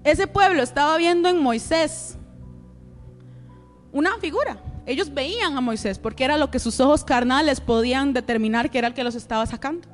Ese 0.04 0.26
pueblo 0.26 0.64
estaba 0.64 0.98
viendo 0.98 1.30
en 1.30 1.42
Moisés 1.42 2.18
una 3.92 4.18
figura. 4.18 4.58
Ellos 4.86 5.14
veían 5.14 5.58
a 5.58 5.62
Moisés 5.62 6.00
porque 6.00 6.24
era 6.24 6.38
lo 6.38 6.50
que 6.50 6.60
sus 6.60 6.80
ojos 6.80 7.04
carnales 7.04 7.62
podían 7.62 8.14
determinar 8.14 8.70
que 8.70 8.80
era 8.80 8.88
el 8.88 8.94
que 8.94 9.04
los 9.04 9.16
estaba 9.16 9.46
sacando. 9.46 9.88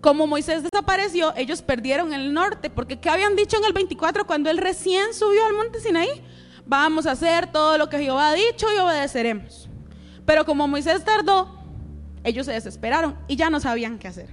Como 0.00 0.26
Moisés 0.26 0.62
desapareció, 0.62 1.34
ellos 1.34 1.62
perdieron 1.62 2.12
el 2.12 2.34
norte, 2.34 2.68
porque 2.68 3.00
¿qué 3.00 3.08
habían 3.08 3.36
dicho 3.36 3.56
en 3.56 3.64
el 3.64 3.72
24 3.72 4.26
cuando 4.26 4.50
él 4.50 4.58
recién 4.58 5.14
subió 5.14 5.46
al 5.46 5.54
monte 5.54 5.80
Sinaí? 5.80 6.22
Vamos 6.66 7.06
a 7.06 7.12
hacer 7.12 7.50
todo 7.50 7.78
lo 7.78 7.88
que 7.88 7.98
Jehová 7.98 8.28
ha 8.28 8.34
dicho 8.34 8.66
y 8.74 8.78
obedeceremos. 8.78 9.68
Pero 10.26 10.44
como 10.44 10.68
Moisés 10.68 11.04
tardó, 11.04 11.58
ellos 12.22 12.44
se 12.44 12.52
desesperaron 12.52 13.16
y 13.28 13.36
ya 13.36 13.48
no 13.48 13.60
sabían 13.60 13.98
qué 13.98 14.08
hacer. 14.08 14.28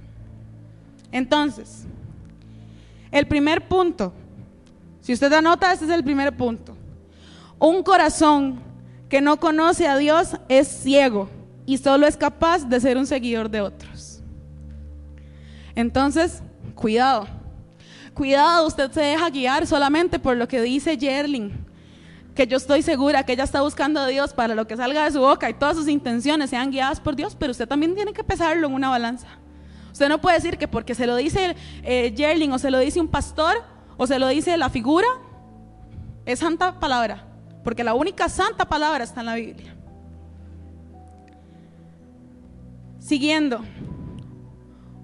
Entonces, 1.10 1.84
el 3.10 3.26
primer 3.26 3.66
punto, 3.68 4.12
si 5.00 5.12
usted 5.12 5.32
anota, 5.32 5.72
este 5.72 5.86
es 5.86 5.90
el 5.90 6.04
primer 6.04 6.36
punto. 6.36 6.76
Un 7.58 7.82
corazón 7.82 8.60
que 9.12 9.20
no 9.20 9.36
conoce 9.36 9.86
a 9.86 9.98
Dios 9.98 10.38
es 10.48 10.66
ciego 10.66 11.28
y 11.66 11.76
solo 11.76 12.06
es 12.06 12.16
capaz 12.16 12.66
de 12.66 12.80
ser 12.80 12.96
un 12.96 13.06
seguidor 13.06 13.50
de 13.50 13.60
otros. 13.60 14.22
Entonces, 15.74 16.42
cuidado. 16.74 17.26
Cuidado, 18.14 18.66
usted 18.66 18.90
se 18.90 19.02
deja 19.02 19.28
guiar 19.28 19.66
solamente 19.66 20.18
por 20.18 20.38
lo 20.38 20.48
que 20.48 20.62
dice 20.62 20.96
Yerling, 20.96 21.52
que 22.34 22.46
yo 22.46 22.56
estoy 22.56 22.80
segura 22.80 23.22
que 23.22 23.34
ella 23.34 23.44
está 23.44 23.60
buscando 23.60 24.00
a 24.00 24.06
Dios 24.06 24.32
para 24.32 24.54
lo 24.54 24.66
que 24.66 24.78
salga 24.78 25.04
de 25.04 25.10
su 25.10 25.20
boca 25.20 25.50
y 25.50 25.52
todas 25.52 25.76
sus 25.76 25.88
intenciones 25.88 26.48
sean 26.48 26.70
guiadas 26.70 26.98
por 26.98 27.14
Dios, 27.14 27.36
pero 27.38 27.50
usted 27.50 27.68
también 27.68 27.94
tiene 27.94 28.14
que 28.14 28.24
pesarlo 28.24 28.66
en 28.66 28.72
una 28.72 28.88
balanza. 28.88 29.28
Usted 29.92 30.08
no 30.08 30.22
puede 30.22 30.36
decir 30.36 30.56
que 30.56 30.68
porque 30.68 30.94
se 30.94 31.06
lo 31.06 31.16
dice 31.16 31.54
eh, 31.82 32.14
Yerling 32.16 32.52
o 32.52 32.58
se 32.58 32.70
lo 32.70 32.78
dice 32.78 32.98
un 32.98 33.08
pastor 33.08 33.62
o 33.98 34.06
se 34.06 34.18
lo 34.18 34.28
dice 34.28 34.56
la 34.56 34.70
figura, 34.70 35.06
es 36.24 36.38
santa 36.38 36.80
palabra. 36.80 37.26
Porque 37.62 37.84
la 37.84 37.94
única 37.94 38.28
santa 38.28 38.64
palabra 38.64 39.04
está 39.04 39.20
en 39.20 39.26
la 39.26 39.34
Biblia. 39.34 39.74
Siguiendo. 42.98 43.60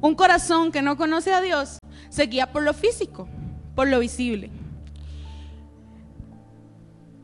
Un 0.00 0.14
corazón 0.14 0.70
que 0.70 0.82
no 0.82 0.96
conoce 0.96 1.32
a 1.32 1.40
Dios 1.40 1.78
se 2.08 2.22
guía 2.24 2.52
por 2.52 2.62
lo 2.62 2.72
físico, 2.72 3.28
por 3.74 3.88
lo 3.88 3.98
visible. 3.98 4.50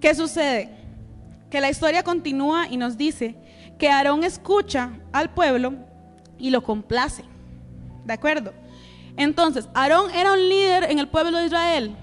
¿Qué 0.00 0.14
sucede? 0.14 0.70
Que 1.50 1.60
la 1.60 1.70
historia 1.70 2.02
continúa 2.02 2.66
y 2.68 2.76
nos 2.76 2.96
dice 2.96 3.36
que 3.78 3.88
Aarón 3.88 4.24
escucha 4.24 4.90
al 5.12 5.30
pueblo 5.30 5.74
y 6.38 6.50
lo 6.50 6.62
complace. 6.62 7.24
¿De 8.04 8.12
acuerdo? 8.12 8.52
Entonces, 9.16 9.68
Aarón 9.74 10.10
era 10.10 10.32
un 10.32 10.48
líder 10.48 10.90
en 10.90 10.98
el 10.98 11.08
pueblo 11.08 11.38
de 11.38 11.46
Israel. 11.46 11.96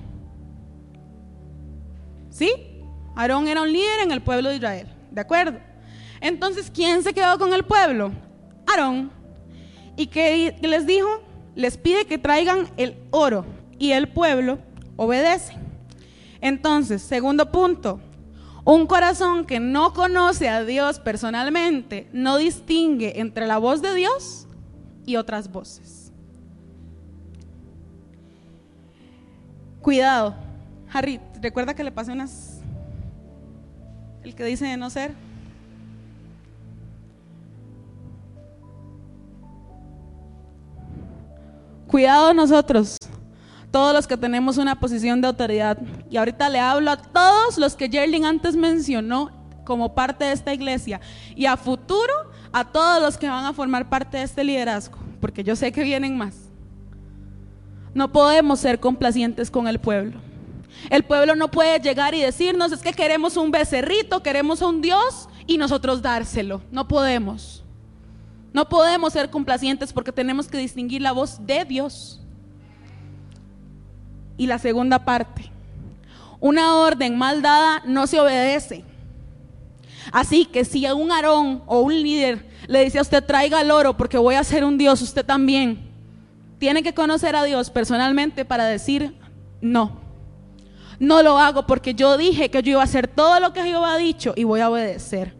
¿Sí? 2.30 2.71
Aarón 3.16 3.48
era 3.48 3.62
un 3.62 3.72
líder 3.72 4.00
en 4.04 4.12
el 4.12 4.22
pueblo 4.22 4.50
de 4.50 4.56
Israel. 4.56 4.88
¿De 5.12 5.22
acuerdo? 5.22 5.60
Entonces, 6.22 6.72
¿quién 6.74 7.04
se 7.04 7.14
quedó 7.14 7.38
con 7.38 7.54
el 7.54 7.64
pueblo? 7.64 8.12
Aarón. 8.68 9.12
¿Y 9.98 10.08
qué 10.08 10.56
les 10.62 10.86
dijo? 10.86 11.08
Les 11.56 11.78
pide 11.78 12.06
que 12.06 12.18
traigan 12.18 12.70
el 12.78 12.96
oro 13.12 13.46
y 13.78 13.92
el 13.92 14.08
pueblo 14.08 14.60
obedece. 14.96 15.56
Entonces, 16.40 17.02
segundo 17.02 17.52
punto, 17.52 18.00
un 18.64 18.86
corazón 18.86 19.46
que 19.46 19.60
no 19.60 19.94
conoce 19.94 20.48
a 20.48 20.64
Dios 20.64 21.00
personalmente 21.00 22.08
no 22.14 22.38
distingue 22.38 23.20
entre 23.20 23.48
la 23.48 23.58
voz 23.58 23.82
de 23.82 23.94
Dios 23.96 24.48
y 25.06 25.16
otras 25.16 25.52
voces. 25.52 26.12
Cuidado. 29.82 30.36
Harry, 30.94 31.20
recuerda 31.42 31.74
que 31.74 31.84
le 31.84 31.92
pasé 31.92 32.12
unas... 32.12 32.51
El 34.24 34.36
que 34.36 34.44
dice 34.46 34.66
de 34.66 34.78
no 34.78 34.90
ser. 34.90 35.14
Cuidado 41.88 42.34
nosotros, 42.34 42.96
todos 43.70 43.94
los 43.94 44.08
que 44.08 44.16
tenemos 44.16 44.58
una 44.58 44.80
posición 44.80 45.20
de 45.20 45.28
autoridad. 45.28 45.78
Y 46.10 46.18
ahorita 46.18 46.48
le 46.50 46.60
hablo 46.60 46.90
a 46.92 46.98
todos 46.98 47.58
los 47.58 47.76
que 47.76 47.90
Jerling 47.90 48.24
antes 48.24 48.56
mencionó 48.56 49.30
como 49.66 49.94
parte 49.94 50.26
de 50.26 50.32
esta 50.32 50.54
iglesia. 50.54 51.02
Y 51.36 51.46
a 51.48 51.58
futuro 51.58 52.14
a 52.54 52.64
todos 52.64 53.02
los 53.02 53.18
que 53.18 53.28
van 53.28 53.46
a 53.46 53.54
formar 53.54 53.90
parte 53.90 54.18
de 54.18 54.24
este 54.24 54.44
liderazgo, 54.44 54.98
porque 55.20 55.44
yo 55.44 55.56
sé 55.56 55.72
que 55.72 55.84
vienen 55.84 56.18
más. 56.18 56.36
No 57.94 58.12
podemos 58.12 58.60
ser 58.60 58.80
complacientes 58.80 59.52
con 59.52 59.68
el 59.68 59.80
pueblo. 59.80 60.31
El 60.90 61.04
pueblo 61.04 61.36
no 61.36 61.52
puede 61.52 61.80
llegar 61.80 62.14
y 62.16 62.22
decirnos, 62.22 62.72
es 62.72 62.82
que 62.82 62.94
queremos 62.94 63.38
un 63.38 63.52
becerrito, 63.52 64.24
queremos 64.24 64.62
un 64.62 64.82
Dios 64.82 65.30
y 65.48 65.58
nosotros 65.58 66.02
dárselo. 66.02 66.62
No 66.72 66.88
podemos. 66.88 67.64
No 68.54 68.68
podemos 68.68 69.14
ser 69.14 69.30
complacientes 69.30 69.94
porque 69.94 70.12
tenemos 70.12 70.48
que 70.48 70.58
distinguir 70.58 71.02
la 71.02 71.12
voz 71.12 71.46
de 71.46 71.66
Dios. 71.66 72.22
Y 74.38 74.48
la 74.48 74.58
segunda 74.58 75.06
parte, 75.06 75.52
una 76.40 76.76
orden 76.76 77.18
mal 77.18 77.42
dada 77.42 77.82
no 77.86 78.08
se 78.08 78.20
obedece. 78.20 78.84
Así 80.12 80.46
que 80.46 80.66
si 80.66 80.86
a 80.86 80.96
un 80.96 81.12
Aarón 81.12 81.64
o 81.68 81.82
un 81.82 81.94
líder 81.94 82.50
le 82.68 82.84
dice 82.84 82.98
a 82.98 83.04
usted 83.04 83.24
traiga 83.24 83.62
el 83.62 83.72
oro 83.72 83.96
porque 83.96 84.18
voy 84.18 84.36
a 84.36 84.44
ser 84.44 84.64
un 84.64 84.78
Dios, 84.78 85.02
usted 85.02 85.26
también 85.26 85.92
tiene 86.58 86.84
que 86.84 86.94
conocer 86.94 87.36
a 87.36 87.44
Dios 87.44 87.70
personalmente 87.70 88.46
para 88.46 88.66
decir 88.66 89.16
no. 89.62 90.00
No 91.02 91.24
lo 91.24 91.40
hago 91.40 91.66
porque 91.66 91.96
yo 91.96 92.16
dije 92.16 92.52
que 92.52 92.62
yo 92.62 92.74
iba 92.74 92.82
a 92.82 92.84
hacer 92.84 93.08
todo 93.08 93.40
lo 93.40 93.54
que 93.54 93.64
Jehová 93.64 93.96
ha 93.96 93.98
dicho 93.98 94.34
y 94.36 94.44
voy 94.44 94.60
a 94.60 94.70
obedecer. 94.70 95.34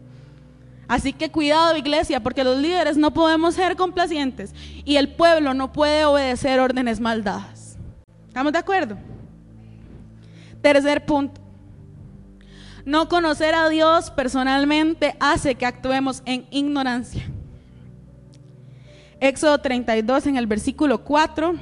Así 0.88 1.12
que 1.12 1.30
cuidado 1.30 1.76
iglesia, 1.76 2.20
porque 2.20 2.42
los 2.42 2.58
líderes 2.58 2.96
no 2.96 3.14
podemos 3.14 3.54
ser 3.54 3.76
complacientes 3.76 4.52
y 4.84 4.96
el 4.96 5.14
pueblo 5.14 5.54
no 5.54 5.72
puede 5.72 6.04
obedecer 6.04 6.58
órdenes 6.58 6.98
mal 6.98 7.22
dadas. 7.22 7.78
¿Estamos 8.26 8.52
de 8.52 8.58
acuerdo? 8.58 8.98
Tercer 10.60 11.06
punto. 11.06 11.40
No 12.84 13.08
conocer 13.08 13.54
a 13.54 13.68
Dios 13.68 14.10
personalmente 14.10 15.14
hace 15.20 15.54
que 15.54 15.64
actuemos 15.64 16.24
en 16.26 16.44
ignorancia. 16.50 17.22
Éxodo 19.20 19.58
32 19.58 20.26
en 20.26 20.36
el 20.36 20.48
versículo 20.48 21.04
4 21.04 21.54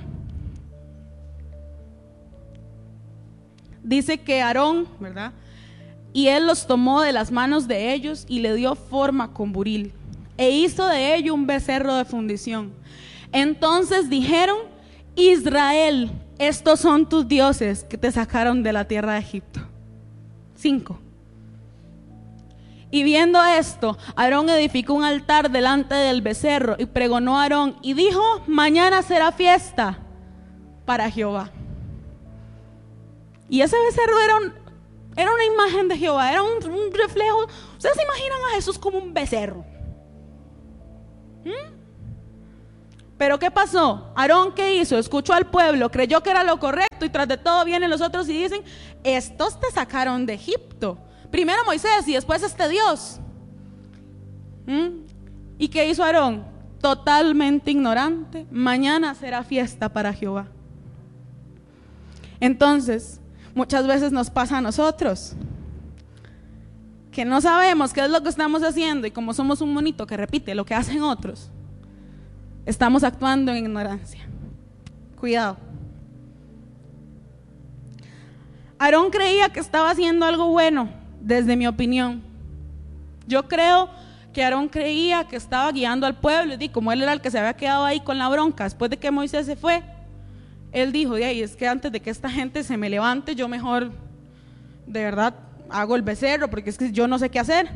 dice 3.82 4.18
que 4.18 4.42
Aarón, 4.42 4.88
¿verdad? 4.98 5.32
Y 6.12 6.28
él 6.28 6.46
los 6.46 6.66
tomó 6.66 7.02
de 7.02 7.12
las 7.12 7.30
manos 7.30 7.68
de 7.68 7.92
ellos 7.92 8.24
y 8.28 8.40
le 8.40 8.54
dio 8.54 8.74
forma 8.74 9.32
con 9.32 9.52
buril. 9.52 9.92
E 10.36 10.50
hizo 10.50 10.86
de 10.86 11.14
ello 11.14 11.34
un 11.34 11.46
becerro 11.46 11.94
de 11.94 12.04
fundición. 12.04 12.72
Entonces 13.32 14.10
dijeron, 14.10 14.58
Israel, 15.14 16.10
estos 16.38 16.80
son 16.80 17.08
tus 17.08 17.28
dioses 17.28 17.84
que 17.84 17.98
te 17.98 18.10
sacaron 18.10 18.62
de 18.62 18.72
la 18.72 18.86
tierra 18.86 19.14
de 19.14 19.20
Egipto. 19.20 19.60
Cinco. 20.56 20.98
Y 22.90 23.04
viendo 23.04 23.42
esto, 23.44 23.96
Aarón 24.16 24.48
edificó 24.48 24.94
un 24.94 25.04
altar 25.04 25.50
delante 25.50 25.94
del 25.94 26.22
becerro 26.22 26.74
y 26.78 26.86
pregonó 26.86 27.38
a 27.38 27.42
Aarón 27.42 27.76
y 27.82 27.94
dijo, 27.94 28.20
mañana 28.48 29.02
será 29.02 29.30
fiesta 29.30 29.98
para 30.86 31.08
Jehová. 31.08 31.52
Y 33.50 33.60
ese 33.60 33.76
becerro 33.84 34.18
era 34.20 34.38
era 35.16 35.32
una 35.34 35.44
imagen 35.44 35.88
de 35.88 35.98
Jehová, 35.98 36.30
era 36.30 36.42
un, 36.42 36.60
reflejo. 36.92 37.46
Ustedes 37.76 37.96
se 37.96 38.02
imaginan 38.02 38.38
a 38.50 38.54
Jesús 38.54 38.78
como 38.78 38.98
un 38.98 39.12
becerro. 39.12 39.64
¿Mm? 41.44 41.74
Pero 43.18 43.38
¿qué 43.38 43.50
pasó? 43.50 44.12
Aarón, 44.14 44.54
¿qué 44.54 44.76
hizo? 44.76 44.96
Escuchó 44.96 45.34
al 45.34 45.50
pueblo, 45.50 45.90
creyó 45.90 46.22
que 46.22 46.30
era 46.30 46.42
lo 46.42 46.58
correcto 46.58 47.04
y 47.04 47.10
tras 47.10 47.28
de 47.28 47.36
todo 47.36 47.64
vienen 47.64 47.90
los 47.90 48.00
otros 48.00 48.28
y 48.28 48.42
dicen, 48.42 48.62
estos 49.04 49.60
te 49.60 49.70
sacaron 49.70 50.24
de 50.24 50.34
Egipto. 50.34 50.96
Primero 51.30 51.64
Moisés 51.66 52.06
y 52.08 52.14
después 52.14 52.42
este 52.42 52.68
Dios. 52.68 53.20
¿Mm? 54.66 55.04
¿Y 55.58 55.68
qué 55.68 55.88
hizo 55.88 56.02
Aarón? 56.02 56.46
Totalmente 56.80 57.70
ignorante. 57.70 58.46
Mañana 58.50 59.14
será 59.14 59.44
fiesta 59.44 59.90
para 59.90 60.14
Jehová. 60.14 60.46
Entonces, 62.40 63.19
muchas 63.60 63.86
veces 63.86 64.10
nos 64.10 64.30
pasa 64.30 64.56
a 64.56 64.60
nosotros. 64.62 65.34
Que 67.12 67.26
no 67.26 67.42
sabemos 67.42 67.92
qué 67.92 68.00
es 68.02 68.10
lo 68.10 68.22
que 68.22 68.30
estamos 68.30 68.62
haciendo 68.62 69.06
y 69.06 69.10
como 69.10 69.34
somos 69.34 69.60
un 69.60 69.74
monito 69.74 70.06
que 70.06 70.16
repite 70.16 70.54
lo 70.54 70.64
que 70.64 70.74
hacen 70.74 71.02
otros, 71.02 71.50
estamos 72.64 73.04
actuando 73.04 73.52
en 73.52 73.58
ignorancia. 73.58 74.26
Cuidado. 75.20 75.58
Aarón 78.78 79.10
creía 79.10 79.50
que 79.50 79.60
estaba 79.60 79.90
haciendo 79.90 80.24
algo 80.24 80.48
bueno, 80.48 80.88
desde 81.20 81.54
mi 81.54 81.66
opinión. 81.66 82.22
Yo 83.26 83.46
creo 83.46 83.90
que 84.32 84.42
Aarón 84.42 84.70
creía 84.70 85.24
que 85.24 85.36
estaba 85.36 85.70
guiando 85.70 86.06
al 86.06 86.18
pueblo 86.18 86.54
y 86.58 86.70
como 86.70 86.92
él 86.92 87.02
era 87.02 87.12
el 87.12 87.20
que 87.20 87.30
se 87.30 87.38
había 87.38 87.52
quedado 87.52 87.84
ahí 87.84 88.00
con 88.00 88.16
la 88.16 88.30
bronca 88.30 88.64
después 88.64 88.90
de 88.90 88.96
que 88.96 89.10
Moisés 89.10 89.44
se 89.44 89.54
fue, 89.54 89.82
él 90.72 90.92
dijo, 90.92 91.14
de 91.14 91.24
ahí 91.24 91.42
es 91.42 91.56
que 91.56 91.66
antes 91.66 91.90
de 91.90 92.00
que 92.00 92.10
esta 92.10 92.30
gente 92.30 92.62
se 92.62 92.76
me 92.76 92.88
levante, 92.88 93.34
yo 93.34 93.48
mejor, 93.48 93.90
de 94.86 95.04
verdad, 95.04 95.34
hago 95.68 95.96
el 95.96 96.02
becerro, 96.02 96.48
porque 96.48 96.70
es 96.70 96.78
que 96.78 96.92
yo 96.92 97.08
no 97.08 97.18
sé 97.18 97.28
qué 97.28 97.38
hacer. 97.38 97.68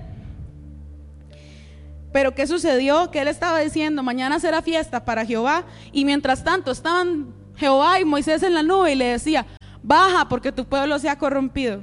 Pero 2.13 2.35
¿qué 2.35 2.47
sucedió? 2.47 3.11
Que 3.11 3.21
él 3.21 3.29
estaba 3.29 3.59
diciendo, 3.59 4.03
mañana 4.03 4.39
será 4.39 4.63
fiesta 4.63 5.05
para 5.05 5.27
Jehová, 5.27 5.65
y 5.93 6.05
mientras 6.05 6.45
tanto 6.45 6.71
estaban 6.71 7.35
Jehová 7.57 8.01
y 8.01 8.05
Moisés 8.05 8.43
en 8.43 8.55
la 8.55 8.63
nube 8.63 8.93
y 8.93 8.97
le 8.97 9.07
decía, 9.07 9.47
baja 9.83 10.29
porque 10.29 10.53
tu 10.53 10.65
pueblo 10.65 10.99
se 10.99 11.09
ha 11.09 11.19
corrompido. 11.19 11.83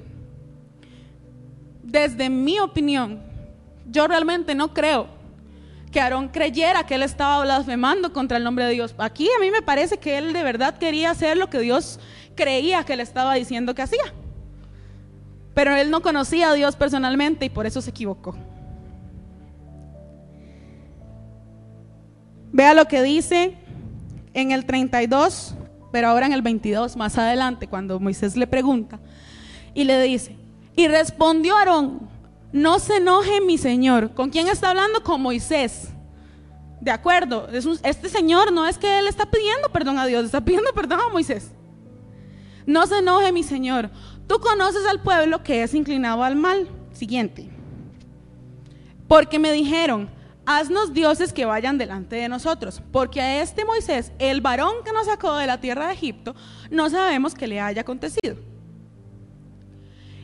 Desde 1.84 2.30
mi 2.30 2.60
opinión, 2.60 3.22
yo 3.90 4.08
realmente 4.08 4.56
no 4.56 4.74
creo 4.74 5.21
que 5.92 6.00
Aarón 6.00 6.30
creyera 6.30 6.86
que 6.86 6.96
él 6.96 7.04
estaba 7.04 7.44
blasfemando 7.44 8.14
contra 8.14 8.38
el 8.38 8.44
nombre 8.44 8.66
de 8.66 8.72
Dios. 8.72 8.96
Aquí 8.98 9.28
a 9.38 9.42
mí 9.42 9.52
me 9.52 9.62
parece 9.62 9.98
que 9.98 10.18
él 10.18 10.34
de 10.34 10.44
verdad 10.44 10.78
quería 10.78 11.12
hacer 11.12 11.38
lo 11.38 11.50
que 11.50 11.60
Dios 11.60 12.00
creía 12.36 12.86
que 12.86 12.96
le 12.96 13.04
estaba 13.04 13.36
diciendo 13.36 13.76
que 13.76 13.82
hacía. 13.82 14.14
Pero 15.54 15.76
él 15.76 15.92
no 15.92 16.02
conocía 16.02 16.50
a 16.50 16.54
Dios 16.54 16.78
personalmente 16.78 17.46
y 17.46 17.50
por 17.50 17.66
eso 17.66 17.82
se 17.82 17.90
equivocó. 17.90 18.36
Vea 22.54 22.74
lo 22.74 22.86
que 22.86 23.02
dice 23.02 23.58
en 24.34 24.52
el 24.52 24.66
32, 24.66 25.56
pero 25.92 26.08
ahora 26.08 26.26
en 26.26 26.34
el 26.34 26.42
22, 26.42 26.96
más 26.96 27.18
adelante, 27.18 27.68
cuando 27.68 28.00
Moisés 28.00 28.38
le 28.38 28.48
pregunta, 28.48 29.00
y 29.74 29.84
le 29.84 30.02
dice, 30.02 30.38
y 30.76 30.88
respondió 30.88 31.58
Aarón, 31.58 32.10
no 32.52 32.80
se 32.80 32.98
enoje 32.98 33.42
mi 33.42 33.58
Señor. 33.58 34.14
¿Con 34.14 34.30
quién 34.30 34.48
está 34.48 34.70
hablando? 34.70 35.04
Con 35.04 35.22
Moisés. 35.22 35.90
De 36.80 36.92
acuerdo, 36.92 37.48
este 37.84 38.10
Señor 38.10 38.52
no 38.52 38.68
es 38.68 38.78
que 38.78 39.00
Él 39.00 39.08
está 39.08 39.30
pidiendo 39.30 39.70
perdón 39.70 40.00
a 40.00 40.06
Dios, 40.06 40.26
está 40.26 40.42
pidiendo 40.42 40.74
perdón 40.74 41.00
a 41.00 41.10
Moisés. 41.10 41.52
No 42.66 42.88
se 42.88 43.00
enoje 43.00 43.32
mi 43.32 43.44
Señor. 43.44 43.90
Tú 44.28 44.40
conoces 44.40 44.86
al 44.88 45.02
pueblo 45.02 45.44
que 45.44 45.64
es 45.64 45.74
inclinado 45.74 46.24
al 46.24 46.36
mal. 46.36 46.70
Siguiente. 46.92 47.50
Porque 49.08 49.40
me 49.40 49.52
dijeron, 49.52 50.10
haznos 50.46 50.94
dioses 50.94 51.34
que 51.34 51.46
vayan 51.46 51.78
delante 51.78 52.16
de 52.16 52.30
nosotros, 52.30 52.82
porque 52.92 53.22
a 53.22 53.42
este 53.42 53.66
Moisés, 53.66 54.12
el 54.20 54.42
varón 54.42 54.84
que 54.84 54.92
nos 54.92 55.06
sacó 55.06 55.36
de 55.36 55.48
la 55.48 55.60
tierra 55.60 55.88
de 55.88 55.94
Egipto, 55.94 56.36
no 56.70 56.90
sabemos 56.90 57.36
qué 57.36 57.48
le 57.48 57.60
haya 57.60 57.82
acontecido. 57.82 58.36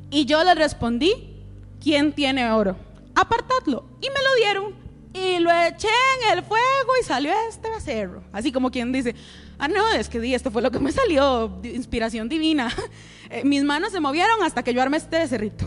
Y 0.10 0.25
yo 0.25 0.43
le 0.43 0.55
respondí, 0.55 1.37
¿quién 1.81 2.13
tiene 2.13 2.50
oro? 2.51 2.75
Apartadlo. 3.15 3.86
Y 4.01 4.07
me 4.10 4.24
lo 4.24 4.36
dieron. 4.36 4.88
Y 5.13 5.39
lo 5.39 5.50
eché 5.51 5.88
en 5.88 6.38
el 6.38 6.43
fuego 6.43 6.91
y 7.01 7.03
salió 7.03 7.31
este 7.50 7.69
becerro. 7.69 8.22
Así 8.31 8.51
como 8.51 8.69
quien 8.69 8.91
dice, 8.91 9.15
ah, 9.57 9.67
no, 9.67 9.89
es 9.93 10.10
que 10.10 10.36
esto 10.36 10.51
fue 10.51 10.62
lo 10.62 10.69
que 10.69 10.79
me 10.79 10.91
salió, 10.91 11.60
inspiración 11.63 12.30
divina. 12.30 12.73
Eh, 13.30 13.43
mis 13.43 13.62
manos 13.62 13.91
se 13.91 13.99
movieron 13.99 14.41
hasta 14.41 14.63
que 14.63 14.73
yo 14.73 14.82
armé 14.82 14.95
este 14.95 15.17
becerrito. 15.17 15.65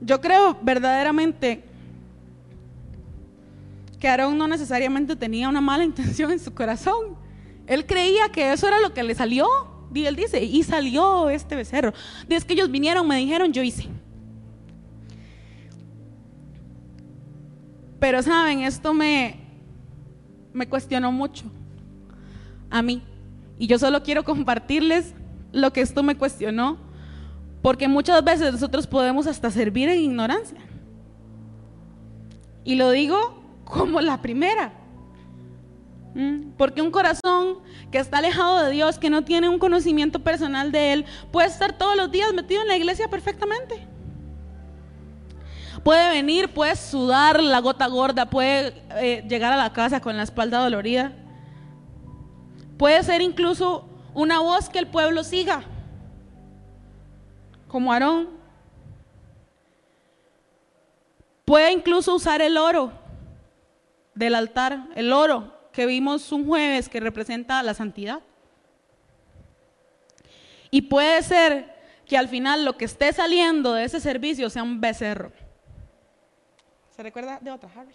Yo 0.00 0.20
creo 0.20 0.56
verdaderamente 0.62 1.64
que 3.98 4.06
Aarón 4.06 4.38
no 4.38 4.46
necesariamente 4.46 5.16
tenía 5.16 5.48
una 5.48 5.60
mala 5.60 5.82
intención 5.90 6.30
en 6.30 6.38
su 6.38 6.54
corazón. 6.54 7.16
Él 7.66 7.86
creía 7.86 8.28
que 8.28 8.52
eso 8.52 8.68
era 8.68 8.78
lo 8.78 8.94
que 8.94 9.02
le 9.02 9.16
salió. 9.16 9.46
Y 9.96 10.06
él 10.06 10.16
dice, 10.16 10.42
y 10.42 10.62
salió 10.62 11.30
este 11.30 11.56
becerro. 11.56 11.92
Desde 12.28 12.46
que 12.46 12.54
ellos 12.54 12.70
vinieron, 12.70 13.06
me 13.06 13.16
dijeron, 13.16 13.52
yo 13.52 13.62
hice. 13.62 13.88
Pero 17.98 18.22
saben, 18.22 18.60
esto 18.60 18.92
me, 18.92 19.40
me 20.52 20.68
cuestionó 20.68 21.10
mucho 21.12 21.44
a 22.70 22.82
mí. 22.82 23.02
Y 23.58 23.66
yo 23.66 23.78
solo 23.78 24.02
quiero 24.02 24.24
compartirles 24.24 25.14
lo 25.52 25.72
que 25.72 25.80
esto 25.80 26.02
me 26.02 26.16
cuestionó 26.16 26.78
porque 27.62 27.88
muchas 27.88 28.22
veces 28.22 28.52
nosotros 28.52 28.86
podemos 28.86 29.26
hasta 29.26 29.50
servir 29.50 29.88
en 29.88 30.00
ignorancia. 30.00 30.60
Y 32.64 32.76
lo 32.76 32.90
digo 32.90 33.42
como 33.64 34.00
la 34.00 34.22
primera. 34.22 34.72
¿Mm? 36.16 36.52
Porque 36.56 36.80
un 36.80 36.90
corazón 36.90 37.58
que 37.92 37.98
está 37.98 38.18
alejado 38.18 38.64
de 38.64 38.70
Dios, 38.70 38.98
que 38.98 39.10
no 39.10 39.22
tiene 39.22 39.50
un 39.50 39.58
conocimiento 39.58 40.20
personal 40.20 40.72
de 40.72 40.94
Él, 40.94 41.04
puede 41.30 41.46
estar 41.46 41.76
todos 41.76 41.94
los 41.94 42.10
días 42.10 42.32
metido 42.32 42.62
en 42.62 42.68
la 42.68 42.76
iglesia 42.78 43.08
perfectamente. 43.08 43.86
Puede 45.84 46.08
venir, 46.08 46.48
puede 46.54 46.74
sudar 46.74 47.42
la 47.42 47.60
gota 47.60 47.86
gorda, 47.88 48.30
puede 48.30 48.82
eh, 48.92 49.26
llegar 49.28 49.52
a 49.52 49.58
la 49.58 49.74
casa 49.74 50.00
con 50.00 50.16
la 50.16 50.22
espalda 50.22 50.60
dolorida. 50.60 51.12
Puede 52.78 53.02
ser 53.02 53.20
incluso 53.20 53.86
una 54.14 54.38
voz 54.40 54.70
que 54.70 54.78
el 54.78 54.86
pueblo 54.86 55.22
siga 55.22 55.64
como 57.68 57.92
Aarón. 57.92 58.30
Puede 61.44 61.72
incluso 61.72 62.14
usar 62.14 62.40
el 62.40 62.56
oro 62.56 62.90
del 64.14 64.34
altar, 64.34 64.88
el 64.94 65.12
oro 65.12 65.55
que 65.76 65.84
vimos 65.84 66.32
un 66.32 66.46
jueves 66.46 66.88
que 66.88 67.00
representa 67.00 67.62
la 67.62 67.74
santidad. 67.74 68.20
Y 70.70 70.80
puede 70.80 71.22
ser 71.22 71.70
que 72.06 72.16
al 72.16 72.28
final 72.28 72.64
lo 72.64 72.78
que 72.78 72.86
esté 72.86 73.12
saliendo 73.12 73.74
de 73.74 73.84
ese 73.84 74.00
servicio 74.00 74.48
sea 74.48 74.62
un 74.62 74.80
becerro. 74.80 75.32
¿Se 76.96 77.02
recuerda 77.02 77.38
de 77.42 77.50
otra, 77.50 77.68
Harry? 77.76 77.92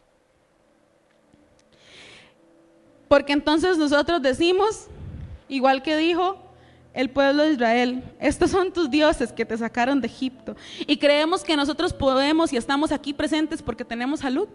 Porque 3.08 3.34
entonces 3.34 3.80
nosotros 3.80 4.22
decimos, 4.22 4.86
igual 5.50 5.82
que 5.82 5.98
dijo 5.98 6.38
el 6.94 7.10
pueblo 7.10 7.42
de 7.42 7.54
Israel, 7.54 8.04
estos 8.20 8.52
son 8.52 8.72
tus 8.72 8.92
dioses 8.92 9.34
que 9.34 9.44
te 9.44 9.58
sacaron 9.58 10.02
de 10.02 10.08
Egipto. 10.08 10.56
Y 10.86 10.98
creemos 10.98 11.44
que 11.44 11.56
nosotros 11.56 11.94
podemos 11.94 12.54
y 12.54 12.58
estamos 12.58 12.92
aquí 12.92 13.12
presentes 13.12 13.64
porque 13.64 13.84
tenemos 13.84 14.20
salud. 14.20 14.48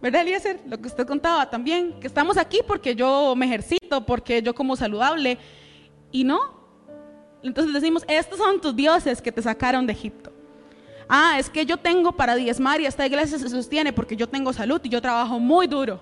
¿Verdad, 0.00 0.22
Eliezer? 0.22 0.60
Lo 0.66 0.78
que 0.78 0.88
usted 0.88 1.06
contaba 1.06 1.50
también, 1.50 1.98
que 2.00 2.06
estamos 2.06 2.36
aquí 2.36 2.60
porque 2.66 2.94
yo 2.94 3.34
me 3.36 3.46
ejercito, 3.46 4.06
porque 4.06 4.42
yo 4.42 4.54
como 4.54 4.76
saludable. 4.76 5.38
Y 6.12 6.24
no. 6.24 6.38
Entonces 7.42 7.72
decimos, 7.72 8.04
estos 8.08 8.38
son 8.38 8.60
tus 8.60 8.74
dioses 8.74 9.20
que 9.20 9.32
te 9.32 9.42
sacaron 9.42 9.86
de 9.86 9.92
Egipto. 9.92 10.32
Ah, 11.08 11.36
es 11.38 11.48
que 11.48 11.64
yo 11.64 11.78
tengo 11.78 12.12
para 12.12 12.34
diezmar 12.34 12.80
y 12.80 12.86
esta 12.86 13.06
iglesia 13.06 13.38
se 13.38 13.48
sostiene 13.48 13.92
porque 13.92 14.14
yo 14.16 14.28
tengo 14.28 14.52
salud 14.52 14.80
y 14.84 14.88
yo 14.88 15.00
trabajo 15.00 15.38
muy 15.38 15.66
duro 15.66 16.00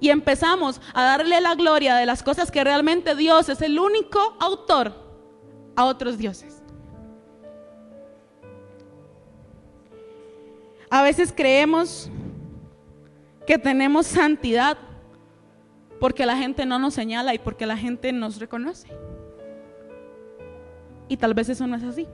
y 0.00 0.10
empezamos 0.10 0.80
a 0.94 1.02
darle 1.02 1.40
la 1.40 1.54
gloria 1.54 1.96
de 1.96 2.06
las 2.06 2.22
cosas 2.22 2.50
que 2.50 2.62
realmente 2.62 3.14
Dios 3.14 3.48
es 3.48 3.62
el 3.62 3.78
único 3.78 4.36
autor 4.40 4.92
a 5.74 5.84
otros 5.84 6.18
dioses. 6.18 6.62
A 10.88 11.02
veces 11.02 11.32
creemos 11.34 12.10
que 13.46 13.58
tenemos 13.58 14.06
santidad 14.06 14.76
porque 16.00 16.26
la 16.26 16.36
gente 16.36 16.66
no 16.66 16.78
nos 16.78 16.94
señala 16.94 17.34
y 17.34 17.38
porque 17.38 17.66
la 17.66 17.76
gente 17.76 18.12
nos 18.12 18.38
reconoce. 18.38 18.88
Y 21.08 21.16
tal 21.16 21.34
vez 21.34 21.48
eso 21.48 21.66
no 21.66 21.76
es 21.76 21.84
así. 21.84 22.06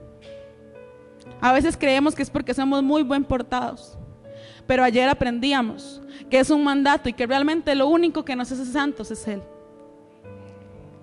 A 1.41 1.51
veces 1.51 1.75
creemos 1.75 2.15
que 2.15 2.23
es 2.23 2.29
porque 2.29 2.53
somos 2.53 2.83
muy 2.83 3.03
buen 3.03 3.23
portados. 3.23 3.97
Pero 4.67 4.83
ayer 4.83 5.09
aprendíamos 5.09 6.01
que 6.29 6.39
es 6.39 6.49
un 6.49 6.63
mandato 6.63 7.09
y 7.09 7.13
que 7.13 7.27
realmente 7.27 7.75
lo 7.75 7.87
único 7.87 8.23
que 8.23 8.35
nos 8.35 8.51
hace 8.51 8.65
santos 8.65 9.11
es 9.11 9.27
Él. 9.27 9.41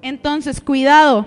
Entonces, 0.03 0.61
cuidado, 0.61 1.27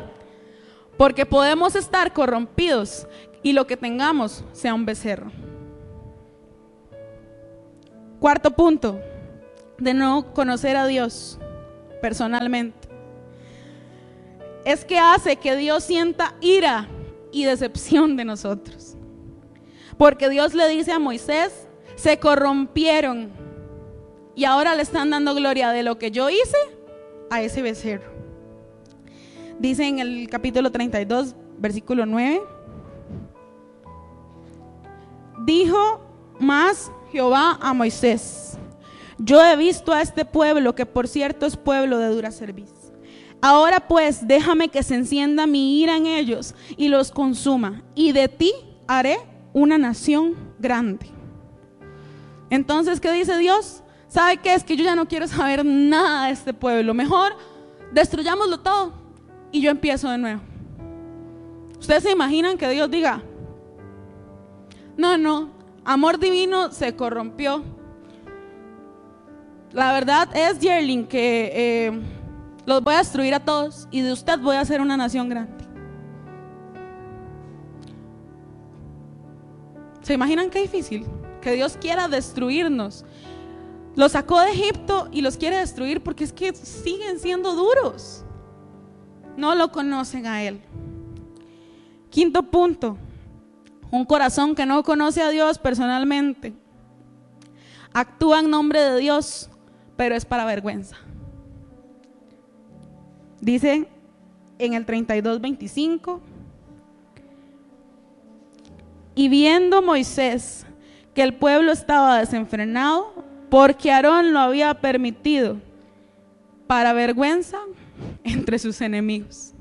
porque 0.98 1.26
podemos 1.26 1.76
estar 1.76 2.12
corrompidos 2.14 3.08
y 3.44 3.54
lo 3.54 3.68
que 3.68 3.78
tengamos 3.78 4.44
sea 4.52 4.74
un 4.74 4.86
becerro. 4.86 5.32
Cuarto 8.24 8.52
punto, 8.52 9.02
de 9.78 9.94
no 9.94 10.34
conocer 10.34 10.78
a 10.78 10.88
Dios 10.88 11.38
personalmente. 12.02 12.88
Es 14.64 14.86
que 14.86 14.98
hace 14.98 15.36
que 15.36 15.58
Dios 15.58 15.84
sienta 15.84 16.34
ira 16.40 16.88
y 17.34 17.44
decepción 17.44 18.16
de 18.16 18.24
nosotros. 18.24 18.96
Porque 19.98 20.30
Dios 20.30 20.54
le 20.54 20.70
dice 20.70 20.94
a 20.94 21.00
Moisés, 21.00 21.68
se 21.96 22.18
corrompieron 22.18 23.30
y 24.36 24.46
ahora 24.46 24.74
le 24.74 24.84
están 24.84 25.10
dando 25.10 25.36
gloria 25.36 25.72
de 25.72 25.84
lo 25.84 26.00
que 26.00 26.10
yo 26.10 26.30
hice 26.30 26.58
a 27.30 27.42
ese 27.42 27.62
becerro. 27.62 28.10
Dice 29.60 29.86
en 29.86 30.00
el 30.00 30.30
capítulo 30.30 30.72
32, 30.72 31.36
versículo 31.58 32.06
9. 32.06 32.42
Dijo 35.40 36.00
más 36.40 36.90
Jehová 37.14 37.60
a 37.62 37.74
Moisés, 37.74 38.58
yo 39.20 39.46
he 39.46 39.56
visto 39.56 39.94
a 39.94 40.02
este 40.02 40.26
pueblo, 40.26 40.74
que 40.74 40.88
por 40.88 41.08
cierto 41.08 41.46
es 41.46 41.56
pueblo 41.56 42.00
de 42.00 42.08
dura 42.08 42.32
servicio. 42.32 42.92
Ahora 43.40 43.88
pues 43.88 44.28
déjame 44.28 44.70
que 44.70 44.82
se 44.82 44.96
encienda 44.96 45.46
mi 45.46 45.80
ira 45.80 45.96
en 45.96 46.08
ellos 46.08 46.56
y 46.76 46.88
los 46.88 47.12
consuma, 47.12 47.84
y 47.94 48.14
de 48.14 48.28
ti 48.28 48.52
haré 48.88 49.20
una 49.54 49.78
nación 49.78 50.34
grande. 50.58 51.06
Entonces, 52.50 53.00
¿qué 53.00 53.12
dice 53.12 53.38
Dios? 53.38 53.84
¿Sabe 54.08 54.38
qué? 54.38 54.56
Es 54.56 54.64
que 54.64 54.76
yo 54.76 54.84
ya 54.84 54.96
no 54.96 55.08
quiero 55.08 55.28
saber 55.28 55.64
nada 55.64 56.26
de 56.26 56.34
este 56.34 56.52
pueblo. 56.52 56.96
Mejor 56.96 57.36
destruyámoslo 57.92 58.60
todo 58.60 58.94
y 59.52 59.62
yo 59.62 59.70
empiezo 59.70 60.10
de 60.10 60.18
nuevo. 60.18 60.42
¿Ustedes 61.80 62.04
se 62.04 62.12
imaginan 62.12 62.58
que 62.58 62.70
Dios 62.70 62.90
diga, 62.90 63.22
no, 64.98 65.18
no, 65.18 65.50
amor 65.86 66.20
divino 66.20 66.72
se 66.72 66.96
corrompió? 66.96 67.64
La 69.72 69.94
verdad 69.94 70.30
es, 70.36 70.60
Yerling, 70.60 71.08
que 71.08 71.52
eh, 71.54 72.02
los 72.66 72.84
voy 72.84 72.94
a 72.94 73.00
destruir 73.00 73.34
a 73.34 73.40
todos 73.40 73.88
y 73.92 74.02
de 74.02 74.14
usted 74.14 74.40
voy 74.40 74.56
a 74.56 74.62
hacer 74.62 74.82
una 74.82 74.98
nación 74.98 75.30
grande. 75.30 75.64
¿Se 80.02 80.14
imaginan 80.14 80.50
qué 80.50 80.62
difícil? 80.62 81.06
que 81.44 81.52
Dios 81.52 81.78
quiera 81.80 82.08
destruirnos. 82.08 83.06
Los 83.96 84.14
sacó 84.14 84.40
de 84.40 84.52
Egipto 84.52 85.10
y 85.12 85.22
los 85.22 85.38
quiere 85.38 85.58
destruir 85.58 86.02
porque 86.02 86.24
es 86.24 86.34
que 86.34 86.56
siguen 86.56 87.20
siendo 87.20 87.54
duros. 87.54 88.24
No 89.38 89.54
lo 89.54 89.72
conocen 89.72 90.26
a 90.26 90.42
Él. 90.42 90.62
Quinto 92.10 92.44
punto, 92.44 92.98
un 93.94 94.06
corazón 94.06 94.56
que 94.56 94.66
no 94.66 94.82
conoce 94.82 95.22
a 95.22 95.30
Dios 95.30 95.60
personalmente. 95.60 96.52
Actúa 97.94 98.40
en 98.40 98.50
nombre 98.50 98.82
de 98.82 98.98
Dios, 98.98 99.52
pero 99.96 100.16
es 100.16 100.26
para 100.26 100.46
vergüenza. 100.46 100.98
Dice 103.40 103.88
en 104.58 104.74
el 104.74 104.88
32:25, 104.88 106.22
y 109.14 109.30
viendo 109.30 109.84
Moisés 109.84 110.66
que 111.14 111.22
el 111.22 111.36
pueblo 111.36 111.72
estaba 111.72 112.18
desenfrenado 112.18 113.14
porque 113.52 113.92
Aarón 113.92 114.34
lo 114.34 114.40
había 114.40 114.74
permitido 114.74 115.58
para 116.66 116.94
vergüenza 116.94 117.60
entre 118.24 118.58
sus 118.58 118.82
enemigos. 118.82 119.53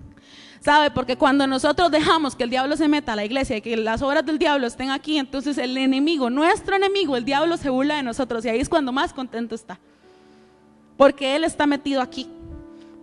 ¿Sabe? 0.62 0.92
Porque 0.92 1.16
cuando 1.16 1.44
nosotros 1.48 1.90
dejamos 1.90 2.36
que 2.36 2.44
el 2.44 2.50
diablo 2.50 2.76
se 2.76 2.86
meta 2.86 3.14
a 3.14 3.16
la 3.16 3.24
iglesia 3.24 3.56
y 3.56 3.60
que 3.60 3.76
las 3.76 4.00
obras 4.00 4.24
del 4.24 4.38
diablo 4.38 4.68
estén 4.68 4.90
aquí, 4.90 5.18
entonces 5.18 5.58
el 5.58 5.76
enemigo, 5.76 6.30
nuestro 6.30 6.76
enemigo, 6.76 7.16
el 7.16 7.24
diablo 7.24 7.56
se 7.56 7.68
burla 7.68 7.96
de 7.96 8.04
nosotros 8.04 8.44
y 8.44 8.48
ahí 8.48 8.60
es 8.60 8.68
cuando 8.68 8.92
más 8.92 9.12
contento 9.12 9.56
está. 9.56 9.80
Porque 10.96 11.34
él 11.34 11.42
está 11.42 11.66
metido 11.66 12.00
aquí. 12.00 12.28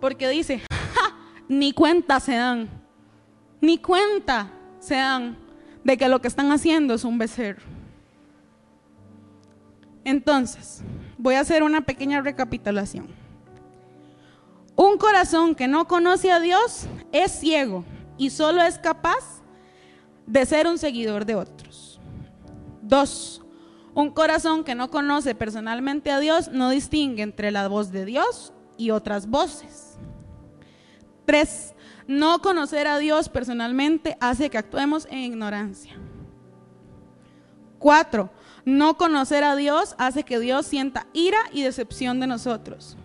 Porque 0.00 0.26
dice, 0.30 0.62
ni 1.48 1.72
cuenta 1.72 2.18
se 2.18 2.36
dan, 2.36 2.70
ni 3.60 3.76
cuenta 3.76 4.50
se 4.78 4.94
dan 4.94 5.36
de 5.84 5.98
que 5.98 6.08
lo 6.08 6.22
que 6.22 6.28
están 6.28 6.50
haciendo 6.52 6.94
es 6.94 7.04
un 7.04 7.18
becerro. 7.18 7.60
Entonces, 10.02 10.82
voy 11.18 11.34
a 11.34 11.40
hacer 11.40 11.62
una 11.62 11.82
pequeña 11.82 12.22
recapitulación. 12.22 13.06
Un 14.76 14.96
corazón 14.96 15.54
que 15.54 15.68
no 15.68 15.86
conoce 15.86 16.32
a 16.32 16.40
Dios 16.40 16.86
es 17.12 17.32
ciego 17.32 17.84
y 18.16 18.30
solo 18.30 18.62
es 18.62 18.78
capaz 18.78 19.42
de 20.26 20.46
ser 20.46 20.66
un 20.66 20.78
seguidor 20.78 21.24
de 21.24 21.34
otros. 21.34 22.00
Dos, 22.82 23.42
un 23.94 24.10
corazón 24.10 24.64
que 24.64 24.74
no 24.74 24.90
conoce 24.90 25.34
personalmente 25.34 26.10
a 26.10 26.20
Dios 26.20 26.48
no 26.48 26.70
distingue 26.70 27.22
entre 27.22 27.50
la 27.50 27.68
voz 27.68 27.90
de 27.90 28.04
Dios 28.04 28.52
y 28.76 28.90
otras 28.90 29.28
voces. 29.28 29.98
Tres, 31.24 31.74
no 32.06 32.40
conocer 32.40 32.86
a 32.86 32.98
Dios 32.98 33.28
personalmente 33.28 34.16
hace 34.20 34.50
que 34.50 34.58
actuemos 34.58 35.06
en 35.10 35.18
ignorancia. 35.18 35.96
Cuatro, 37.78 38.30
no 38.64 38.96
conocer 38.96 39.44
a 39.44 39.56
Dios 39.56 39.94
hace 39.98 40.24
que 40.24 40.38
Dios 40.38 40.66
sienta 40.66 41.06
ira 41.12 41.38
y 41.52 41.62
decepción 41.62 42.20
de 42.20 42.26
nosotros. 42.26 42.96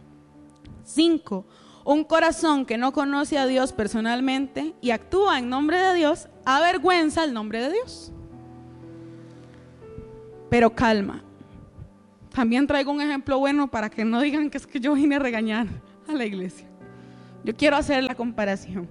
Cinco, 0.83 1.45
un 1.85 2.03
corazón 2.03 2.65
que 2.65 2.77
no 2.77 2.91
conoce 2.91 3.37
a 3.37 3.45
Dios 3.45 3.71
personalmente 3.71 4.73
y 4.81 4.89
actúa 4.89 5.37
en 5.37 5.49
nombre 5.49 5.79
de 5.79 5.93
Dios 5.93 6.27
avergüenza 6.43 7.23
el 7.23 7.33
nombre 7.33 7.61
de 7.61 7.71
Dios. 7.71 8.11
Pero 10.49 10.73
calma. 10.73 11.23
También 12.33 12.67
traigo 12.67 12.91
un 12.91 13.01
ejemplo 13.01 13.37
bueno 13.37 13.69
para 13.69 13.89
que 13.89 14.03
no 14.03 14.19
digan 14.19 14.49
que 14.49 14.57
es 14.57 14.67
que 14.67 14.79
yo 14.79 14.93
vine 14.95 15.15
a 15.15 15.19
regañar 15.19 15.67
a 16.07 16.13
la 16.13 16.25
iglesia. 16.25 16.67
Yo 17.43 17.55
quiero 17.55 17.77
hacer 17.77 18.03
la 18.03 18.15
comparación. 18.15 18.89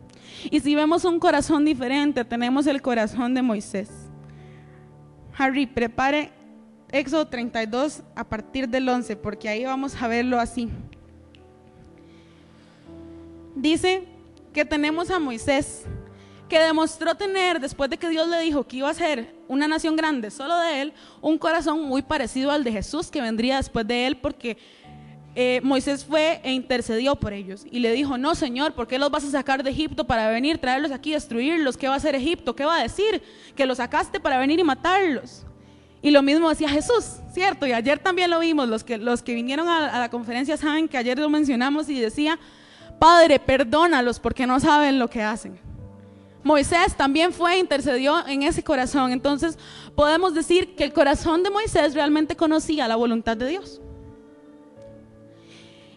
Y 0.51 0.61
si 0.61 0.77
vemos 0.77 1.05
un 1.05 1.19
corazón 1.19 1.65
diferente, 1.65 2.25
tenemos 2.25 2.67
el 2.69 2.81
corazón 2.81 3.35
de 3.35 3.43
Moisés. 3.43 3.91
Harry, 5.37 5.67
prepare 5.67 6.33
Éxodo 6.93 7.27
32 7.27 8.05
a 8.15 8.23
partir 8.23 8.69
del 8.69 8.89
11, 8.89 9.17
porque 9.17 9.49
ahí 9.49 9.65
vamos 9.65 10.01
a 10.01 10.07
verlo 10.07 10.39
así. 10.39 10.71
Dice 13.55 14.05
que 14.53 14.65
tenemos 14.65 15.11
a 15.11 15.19
Moisés, 15.19 15.85
que 16.49 16.59
demostró 16.59 17.15
tener, 17.15 17.61
después 17.61 17.89
de 17.91 17.97
que 17.97 18.09
Dios 18.09 18.29
le 18.29 18.41
dijo 18.41 18.65
que 18.67 18.79
iba 18.79 18.91
a 18.91 18.95
ser 18.95 19.35
una 19.49 19.67
nación 19.67 19.97
grande 19.97 20.31
solo 20.31 20.59
de 20.59 20.83
él, 20.83 20.93
un 21.21 21.39
corazón 21.39 21.83
muy 21.83 22.03
parecido 22.03 22.51
al 22.51 22.65
de 22.65 22.73
Jesús 22.73 23.11
que 23.11 23.21
vendría 23.21 23.57
después 23.57 23.87
de 23.87 24.07
él, 24.07 24.17
porque 24.17 24.57
eh, 25.37 25.61
Moisés 25.65 26.05
fue 26.05 26.41
e 26.45 26.53
intercedió 26.53 27.17
por 27.17 27.33
ellos 27.33 27.67
y 27.69 27.81
le 27.81 27.93
dijo, 27.93 28.17
no 28.17 28.37
Señor, 28.37 28.75
¿por 28.75 28.87
qué 28.87 28.99
los 28.99 29.11
vas 29.11 29.25
a 29.25 29.31
sacar 29.31 29.65
de 29.65 29.71
Egipto 29.71 30.05
para 30.05 30.29
venir, 30.29 30.59
traerlos 30.59 30.93
aquí, 30.93 31.13
destruirlos? 31.13 31.77
¿Qué 31.77 31.89
va 31.89 31.95
a 31.95 31.97
hacer 31.97 32.15
Egipto? 32.15 32.55
¿Qué 32.55 32.65
va 32.65 32.79
a 32.79 32.83
decir? 32.83 33.21
Que 33.57 33.67
los 33.67 33.79
sacaste 33.79 34.21
para 34.21 34.39
venir 34.39 34.61
y 34.61 34.65
matarlos. 34.65 35.45
Y 36.03 36.11
lo 36.11 36.23
mismo 36.23 36.51
decía 36.51 36.69
Jesús, 36.69 37.17
¿cierto? 37.33 37.67
Y 37.67 37.73
ayer 37.73 37.99
también 37.99 38.31
lo 38.31 38.39
vimos, 38.39 38.69
los 38.69 38.85
que, 38.85 38.99
los 38.99 39.23
que 39.23 39.35
vinieron 39.35 39.67
a, 39.69 39.99
la 39.99 40.11
conferencia 40.11 40.57
saben 40.57 40.87
que 40.87 40.99
ayer 40.99 41.19
lo 41.19 41.31
mencionamos 41.31 41.89
y 41.89 41.99
decía, 41.99 42.39
Padre, 42.99 43.39
perdónalos 43.39 44.19
porque 44.19 44.47
no 44.47 44.59
saben 44.61 44.99
lo 44.99 45.09
que 45.09 45.23
hacen. 45.23 45.59
Moisés 46.45 46.95
también 46.95 47.33
fue, 47.33 47.59
intercedió 47.59 48.27
en 48.27 48.43
ese 48.43 48.63
corazón. 48.63 49.13
Entonces 49.13 49.59
podemos 49.95 50.35
decir 50.35 50.77
que 50.77 50.85
el 50.85 50.93
corazón 50.93 51.43
de 51.43 51.51
Moisés 51.51 51.95
realmente 51.95 52.37
conocía 52.37 52.87
la 52.87 52.97
voluntad 52.97 53.37
de 53.37 53.49
Dios. 53.49 53.81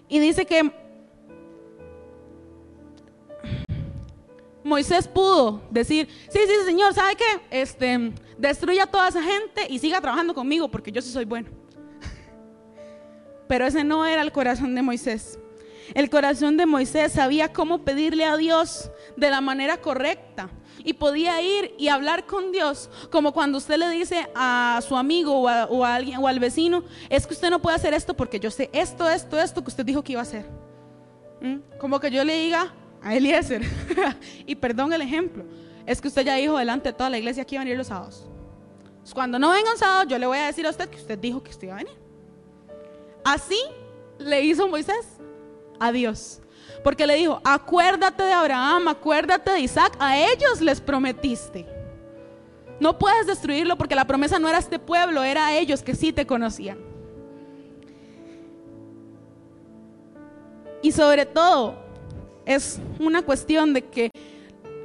Y 0.07 0.19
dice 0.19 0.45
que 0.45 0.71
Moisés 4.63 5.07
pudo 5.07 5.61
decir, 5.69 6.07
sí, 6.29 6.39
sí, 6.45 6.65
Señor, 6.65 6.93
¿sabe 6.93 7.15
qué? 7.15 7.41
Este, 7.51 8.13
destruya 8.37 8.83
a 8.83 8.87
toda 8.87 9.09
esa 9.09 9.21
gente 9.21 9.67
y 9.69 9.79
siga 9.79 9.99
trabajando 9.99 10.33
conmigo 10.33 10.69
porque 10.69 10.91
yo 10.91 11.01
sí 11.01 11.09
soy 11.11 11.25
bueno. 11.25 11.49
Pero 13.47 13.65
ese 13.65 13.83
no 13.83 14.05
era 14.05 14.21
el 14.21 14.31
corazón 14.31 14.75
de 14.75 14.81
Moisés. 14.81 15.39
El 15.93 16.09
corazón 16.09 16.57
de 16.57 16.65
Moisés 16.65 17.13
sabía 17.13 17.53
cómo 17.53 17.83
pedirle 17.83 18.25
a 18.25 18.37
Dios 18.37 18.91
de 19.15 19.29
la 19.29 19.41
manera 19.41 19.77
correcta 19.77 20.49
y 20.83 20.93
podía 20.93 21.41
ir 21.41 21.73
y 21.77 21.87
hablar 21.87 22.25
con 22.25 22.51
Dios, 22.51 22.89
como 23.11 23.33
cuando 23.33 23.57
usted 23.57 23.77
le 23.77 23.89
dice 23.89 24.29
a 24.35 24.79
su 24.87 24.95
amigo 24.95 25.33
o, 25.33 25.83
a, 25.83 25.95
alguien 25.95 26.19
o 26.19 26.27
al 26.27 26.39
vecino, 26.39 26.83
es 27.09 27.27
que 27.27 27.33
usted 27.33 27.49
no 27.49 27.61
puede 27.61 27.75
hacer 27.75 27.93
esto 27.93 28.15
porque 28.15 28.39
yo 28.39 28.51
sé 28.51 28.69
esto, 28.73 29.09
esto, 29.09 29.39
esto 29.39 29.61
que 29.63 29.69
usted 29.69 29.85
dijo 29.85 30.03
que 30.03 30.13
iba 30.13 30.21
a 30.21 30.23
hacer. 30.23 30.45
¿Mm? 31.41 31.57
Como 31.77 31.99
que 31.99 32.09
yo 32.09 32.23
le 32.23 32.37
diga, 32.41 32.73
a 33.01 33.15
Eliezer. 33.15 33.61
y 34.45 34.55
perdón 34.55 34.93
el 34.93 35.01
ejemplo. 35.01 35.43
Es 35.85 36.01
que 36.01 36.07
usted 36.07 36.25
ya 36.25 36.35
dijo 36.35 36.57
delante 36.57 36.89
de 36.89 36.93
toda 36.93 37.09
la 37.09 37.17
iglesia 37.17 37.45
que 37.45 37.55
iba 37.55 37.61
a 37.61 37.65
venir 37.65 37.77
los 37.77 37.87
sábados. 37.87 38.27
Cuando 39.13 39.39
no 39.39 39.51
vengan 39.51 39.77
sábados, 39.77 40.07
yo 40.09 40.17
le 40.17 40.25
voy 40.25 40.37
a 40.37 40.47
decir 40.47 40.65
a 40.67 40.69
usted 40.69 40.89
que 40.89 40.97
usted 40.97 41.17
dijo 41.17 41.41
que 41.41 41.51
usted 41.51 41.67
iba 41.67 41.75
a 41.75 41.77
venir. 41.77 41.97
Así 43.23 43.59
le 44.19 44.43
hizo 44.43 44.67
Moisés 44.67 45.16
a 45.79 45.91
Dios. 45.91 46.41
Porque 46.83 47.07
le 47.07 47.15
dijo, 47.15 47.41
acuérdate 47.43 48.23
de 48.23 48.33
Abraham, 48.33 48.87
acuérdate 48.87 49.51
de 49.51 49.59
Isaac, 49.61 49.95
a 49.99 50.17
ellos 50.17 50.61
les 50.61 50.79
prometiste. 50.79 51.65
No 52.79 52.99
puedes 52.99 53.25
destruirlo 53.25 53.77
porque 53.77 53.95
la 53.95 54.05
promesa 54.05 54.37
no 54.39 54.47
era 54.47 54.59
este 54.59 54.79
pueblo, 54.79 55.23
era 55.23 55.47
a 55.47 55.57
ellos 55.57 55.81
que 55.81 55.95
sí 55.95 56.13
te 56.13 56.27
conocían. 56.27 56.77
Y 60.81 60.91
sobre 60.91 61.25
todo, 61.25 61.75
es 62.45 62.79
una 62.99 63.23
cuestión 63.23 63.73
de 63.73 63.83
que 63.83 64.11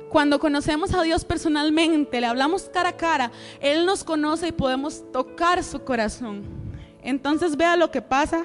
cuando 0.08 0.38
conocemos 0.38 0.92
a 0.94 1.02
Dios 1.02 1.24
personalmente, 1.24 2.20
le 2.20 2.26
hablamos 2.26 2.64
cara 2.64 2.90
a 2.90 2.96
cara, 2.96 3.30
Él 3.60 3.86
nos 3.86 4.04
conoce 4.04 4.48
y 4.48 4.52
podemos 4.52 5.10
tocar 5.12 5.62
su 5.62 5.84
corazón. 5.84 6.42
Entonces 7.02 7.56
vea 7.56 7.76
lo 7.76 7.90
que 7.90 8.02
pasa 8.02 8.44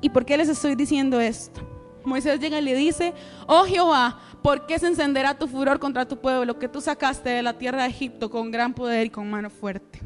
y 0.00 0.10
por 0.10 0.24
qué 0.24 0.36
les 0.36 0.48
estoy 0.48 0.74
diciendo 0.74 1.20
esto. 1.20 1.60
Moisés 2.04 2.40
llega 2.40 2.58
y 2.58 2.62
le 2.62 2.74
dice, 2.74 3.12
oh 3.46 3.64
Jehová, 3.64 4.18
¿por 4.42 4.66
qué 4.66 4.78
se 4.78 4.86
encenderá 4.86 5.38
tu 5.38 5.46
furor 5.46 5.78
contra 5.78 6.06
tu 6.06 6.16
pueblo 6.16 6.58
que 6.58 6.68
tú 6.68 6.80
sacaste 6.80 7.28
de 7.28 7.42
la 7.42 7.58
tierra 7.58 7.82
de 7.82 7.90
Egipto 7.90 8.30
con 8.30 8.50
gran 8.50 8.72
poder 8.72 9.06
y 9.06 9.10
con 9.10 9.28
mano 9.28 9.50
fuerte? 9.50 10.00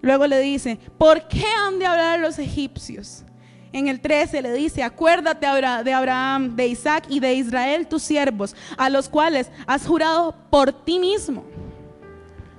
Luego 0.00 0.26
le 0.26 0.40
dice, 0.40 0.78
¿por 0.98 1.26
qué 1.28 1.44
han 1.66 1.78
de 1.78 1.86
hablar 1.86 2.20
los 2.20 2.38
egipcios? 2.38 3.24
en 3.72 3.88
el 3.88 4.00
13 4.00 4.42
le 4.42 4.52
dice, 4.52 4.82
acuérdate 4.82 5.46
de 5.46 5.92
Abraham, 5.92 6.54
de 6.54 6.66
Isaac 6.68 7.04
y 7.08 7.20
de 7.20 7.34
Israel, 7.34 7.88
tus 7.88 8.02
siervos, 8.02 8.54
a 8.76 8.90
los 8.90 9.08
cuales 9.08 9.50
has 9.66 9.86
jurado 9.86 10.34
por 10.50 10.72
ti 10.72 10.98
mismo. 10.98 11.44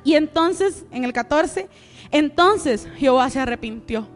Y 0.04 0.16
entonces, 0.16 0.86
en 0.92 1.04
el 1.04 1.14
14, 1.14 1.70
entonces 2.12 2.88
Jehová 2.98 3.30
se 3.30 3.40
arrepintió. 3.40 4.08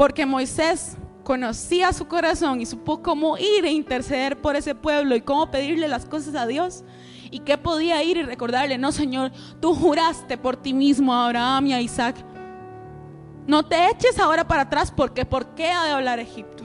Porque 0.00 0.24
Moisés 0.24 0.96
conocía 1.24 1.92
su 1.92 2.08
corazón 2.08 2.62
y 2.62 2.64
supo 2.64 3.02
cómo 3.02 3.36
ir 3.36 3.66
e 3.66 3.70
interceder 3.70 4.40
por 4.40 4.56
ese 4.56 4.74
pueblo 4.74 5.14
y 5.14 5.20
cómo 5.20 5.50
pedirle 5.50 5.88
las 5.88 6.06
cosas 6.06 6.34
a 6.36 6.46
Dios. 6.46 6.84
Y 7.30 7.40
que 7.40 7.58
podía 7.58 8.02
ir 8.02 8.16
y 8.16 8.22
recordarle, 8.22 8.78
no 8.78 8.92
Señor, 8.92 9.30
tú 9.60 9.74
juraste 9.74 10.38
por 10.38 10.56
ti 10.56 10.72
mismo 10.72 11.12
a 11.12 11.26
Abraham 11.26 11.66
y 11.66 11.74
a 11.74 11.82
Isaac 11.82 12.16
no 13.46 13.62
te 13.62 13.90
eches 13.90 14.18
ahora 14.18 14.48
para 14.48 14.62
atrás 14.62 14.90
porque 14.90 15.26
¿por 15.26 15.54
qué 15.54 15.70
ha 15.70 15.84
de 15.84 15.90
hablar 15.90 16.18
Egipto? 16.18 16.64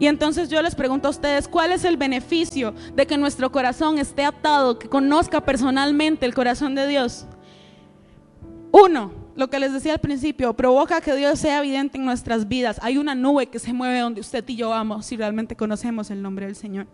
Y 0.00 0.08
entonces 0.08 0.48
yo 0.48 0.60
les 0.62 0.74
pregunto 0.74 1.06
a 1.06 1.12
ustedes, 1.12 1.46
¿cuál 1.46 1.70
es 1.70 1.84
el 1.84 1.96
beneficio 1.96 2.74
de 2.92 3.06
que 3.06 3.18
nuestro 3.18 3.52
corazón 3.52 3.98
esté 3.98 4.24
atado, 4.24 4.80
que 4.80 4.88
conozca 4.88 5.42
personalmente 5.42 6.26
el 6.26 6.34
corazón 6.34 6.74
de 6.74 6.88
Dios? 6.88 7.26
Uno, 8.72 9.12
lo 9.36 9.48
que 9.48 9.60
les 9.60 9.72
decía 9.72 9.94
al 9.94 10.00
principio, 10.00 10.54
provoca 10.54 11.00
que 11.00 11.14
Dios 11.14 11.38
sea 11.38 11.58
evidente 11.58 11.98
en 11.98 12.04
nuestras 12.04 12.48
vidas. 12.48 12.78
Hay 12.82 12.98
una 12.98 13.14
nube 13.14 13.46
que 13.46 13.58
se 13.58 13.72
mueve 13.72 14.00
donde 14.00 14.20
usted 14.20 14.44
y 14.48 14.56
yo 14.56 14.70
vamos 14.70 15.06
si 15.06 15.16
realmente 15.16 15.56
conocemos 15.56 16.10
el 16.10 16.22
nombre 16.22 16.46
del 16.46 16.56
Señor. 16.56 16.86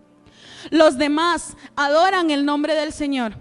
Los 0.70 0.98
demás 0.98 1.56
adoran 1.76 2.30
el 2.30 2.44
nombre 2.44 2.74
del 2.74 2.92
Señor. 2.92 3.34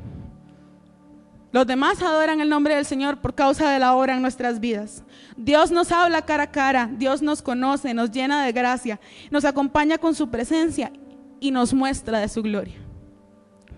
Los 1.52 1.66
demás 1.66 2.02
adoran 2.02 2.42
el 2.42 2.50
nombre 2.50 2.76
del 2.76 2.86
Señor 2.86 3.22
por 3.22 3.34
causa 3.34 3.70
de 3.70 3.80
la 3.80 3.96
obra 3.96 4.16
en 4.16 4.22
nuestras 4.22 4.60
vidas. 4.60 5.04
Dios 5.38 5.72
nos 5.72 5.92
habla 5.92 6.24
cara 6.24 6.44
a 6.44 6.52
cara, 6.52 6.90
Dios 6.92 7.22
nos 7.22 7.42
conoce, 7.42 7.94
nos 7.94 8.12
llena 8.12 8.46
de 8.46 8.52
gracia, 8.52 9.00
nos 9.32 9.46
acompaña 9.46 9.98
con 9.98 10.16
su 10.16 10.30
presencia 10.30 10.92
y 11.40 11.52
nos 11.52 11.74
muestra 11.74 12.20
de 12.20 12.28
su 12.28 12.42
gloria. 12.42 12.76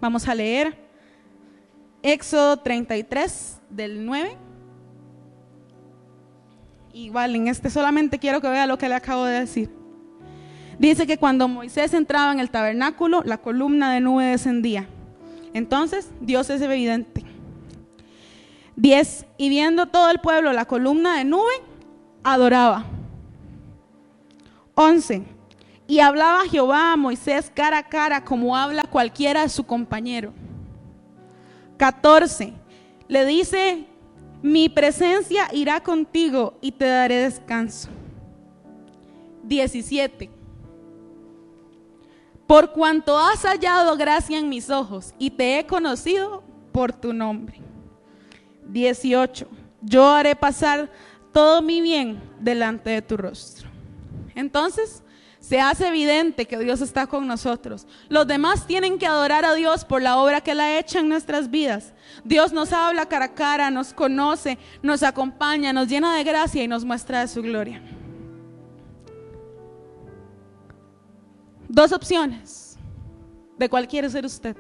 Vamos 0.01 0.27
a 0.27 0.33
leer 0.33 0.87
Éxodo 2.01 2.57
33 2.57 3.61
del 3.69 4.05
9. 4.05 4.46
Igual 6.97 7.35
en 7.35 7.47
este 7.47 7.69
solamente 7.69 8.17
quiero 8.17 8.41
que 8.41 8.49
vea 8.49 8.65
lo 8.65 8.79
que 8.79 8.89
le 8.89 8.95
acabo 8.95 9.25
de 9.25 9.41
decir. 9.41 9.69
Dice 10.79 11.05
que 11.05 11.19
cuando 11.19 11.47
Moisés 11.47 11.93
entraba 11.93 12.31
en 12.31 12.39
el 12.39 12.49
tabernáculo, 12.49 13.21
la 13.23 13.37
columna 13.37 13.93
de 13.93 14.01
nube 14.01 14.25
descendía. 14.25 14.87
Entonces, 15.53 16.09
Dios 16.21 16.49
es 16.49 16.59
evidente. 16.59 17.23
10. 18.77 19.27
Y 19.37 19.49
viendo 19.49 19.85
todo 19.85 20.09
el 20.09 20.19
pueblo 20.19 20.53
la 20.53 20.65
columna 20.65 21.19
de 21.19 21.25
nube, 21.25 21.53
adoraba. 22.23 22.85
11. 24.73 25.21
Y 25.87 25.99
hablaba 25.99 26.49
Jehová 26.49 26.93
a 26.93 26.97
Moisés 26.97 27.51
cara 27.53 27.77
a 27.77 27.89
cara 27.89 28.25
como 28.25 28.57
habla 28.57 28.85
cualquiera 28.89 29.43
de 29.43 29.49
su 29.49 29.63
compañero. 29.67 30.33
14. 31.77 32.53
Le 33.07 33.25
dice, 33.25 33.85
mi 34.41 34.69
presencia 34.69 35.47
irá 35.51 35.81
contigo 35.81 36.57
y 36.61 36.71
te 36.71 36.85
daré 36.85 37.15
descanso. 37.15 37.89
17. 39.43 40.29
Por 42.45 42.71
cuanto 42.71 43.17
has 43.17 43.43
hallado 43.43 43.97
gracia 43.97 44.37
en 44.39 44.49
mis 44.49 44.69
ojos 44.69 45.13
y 45.17 45.31
te 45.31 45.59
he 45.59 45.65
conocido 45.65 46.43
por 46.71 46.93
tu 46.93 47.13
nombre. 47.13 47.59
18. 48.67 49.47
Yo 49.81 50.07
haré 50.07 50.35
pasar 50.35 50.89
todo 51.33 51.61
mi 51.61 51.81
bien 51.81 52.21
delante 52.39 52.89
de 52.89 53.01
tu 53.01 53.17
rostro. 53.17 53.69
Entonces, 54.35 55.03
se 55.47 55.61
hace 55.61 55.87
evidente 55.87 56.45
que 56.45 56.59
Dios 56.59 56.81
está 56.81 57.07
con 57.07 57.25
nosotros. 57.25 57.87
Los 58.09 58.27
demás 58.27 58.67
tienen 58.67 58.99
que 58.99 59.07
adorar 59.07 59.45
a 59.45 59.53
Dios 59.53 59.85
por 59.85 60.01
la 60.01 60.17
obra 60.17 60.41
que 60.41 60.51
Él 60.51 60.59
ha 60.59 60.77
hecho 60.77 60.99
en 60.99 61.07
nuestras 61.07 61.49
vidas. 61.49 61.93
Dios 62.25 62.51
nos 62.51 62.73
habla 62.73 63.05
cara 63.05 63.25
a 63.25 63.33
cara, 63.33 63.71
nos 63.71 63.93
conoce, 63.93 64.57
nos 64.81 65.03
acompaña, 65.03 65.71
nos 65.71 65.87
llena 65.87 66.17
de 66.17 66.25
gracia 66.25 66.61
y 66.61 66.67
nos 66.67 66.83
muestra 66.83 67.21
de 67.21 67.29
su 67.29 67.41
gloria. 67.41 67.81
Dos 71.69 71.93
opciones. 71.93 72.77
¿De 73.57 73.69
cuál 73.69 73.87
quiere 73.87 74.09
ser 74.09 74.25
usted? 74.25 74.57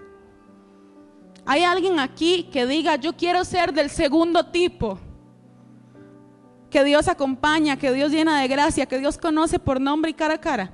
¿Hay 1.45 1.63
alguien 1.63 1.99
aquí 1.99 2.43
que 2.43 2.65
diga, 2.65 2.95
yo 2.95 3.11
quiero 3.11 3.43
ser 3.43 3.73
del 3.73 3.89
segundo 3.89 4.45
tipo? 4.45 4.97
Que 6.69 6.83
Dios 6.83 7.07
acompaña, 7.07 7.77
que 7.77 7.91
Dios 7.91 8.11
llena 8.11 8.41
de 8.41 8.47
gracia, 8.47 8.85
que 8.85 8.99
Dios 8.99 9.17
conoce 9.17 9.59
por 9.59 9.79
nombre 9.79 10.11
y 10.11 10.13
cara 10.13 10.35
a 10.35 10.41
cara. 10.41 10.71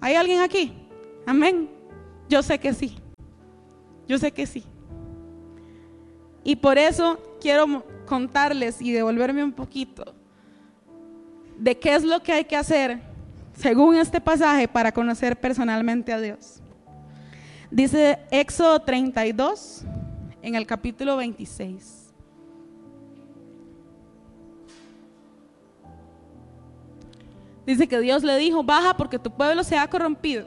¿Hay 0.00 0.14
alguien 0.14 0.40
aquí? 0.40 0.72
Amén. 1.26 1.70
Yo 2.28 2.42
sé 2.42 2.58
que 2.58 2.74
sí. 2.74 2.96
Yo 4.08 4.18
sé 4.18 4.32
que 4.32 4.46
sí. 4.46 4.64
Y 6.42 6.56
por 6.56 6.78
eso 6.78 7.18
quiero 7.40 7.84
contarles 8.06 8.82
y 8.82 8.92
devolverme 8.92 9.42
un 9.42 9.52
poquito 9.52 10.14
de 11.58 11.78
qué 11.78 11.94
es 11.94 12.04
lo 12.04 12.22
que 12.22 12.32
hay 12.32 12.44
que 12.44 12.56
hacer 12.56 13.00
según 13.56 13.96
este 13.96 14.20
pasaje 14.20 14.68
para 14.68 14.92
conocer 14.92 15.38
personalmente 15.40 16.12
a 16.12 16.20
Dios. 16.20 16.60
Dice 17.70 18.18
Éxodo 18.30 18.80
32 18.80 19.84
en 20.42 20.54
el 20.54 20.66
capítulo 20.66 21.16
26. 21.16 22.03
Dice 27.66 27.88
que 27.88 28.00
Dios 28.00 28.22
le 28.22 28.36
dijo, 28.36 28.62
baja 28.62 28.96
porque 28.96 29.18
tu 29.18 29.30
pueblo 29.30 29.64
se 29.64 29.76
ha 29.76 29.88
corrompido. 29.88 30.46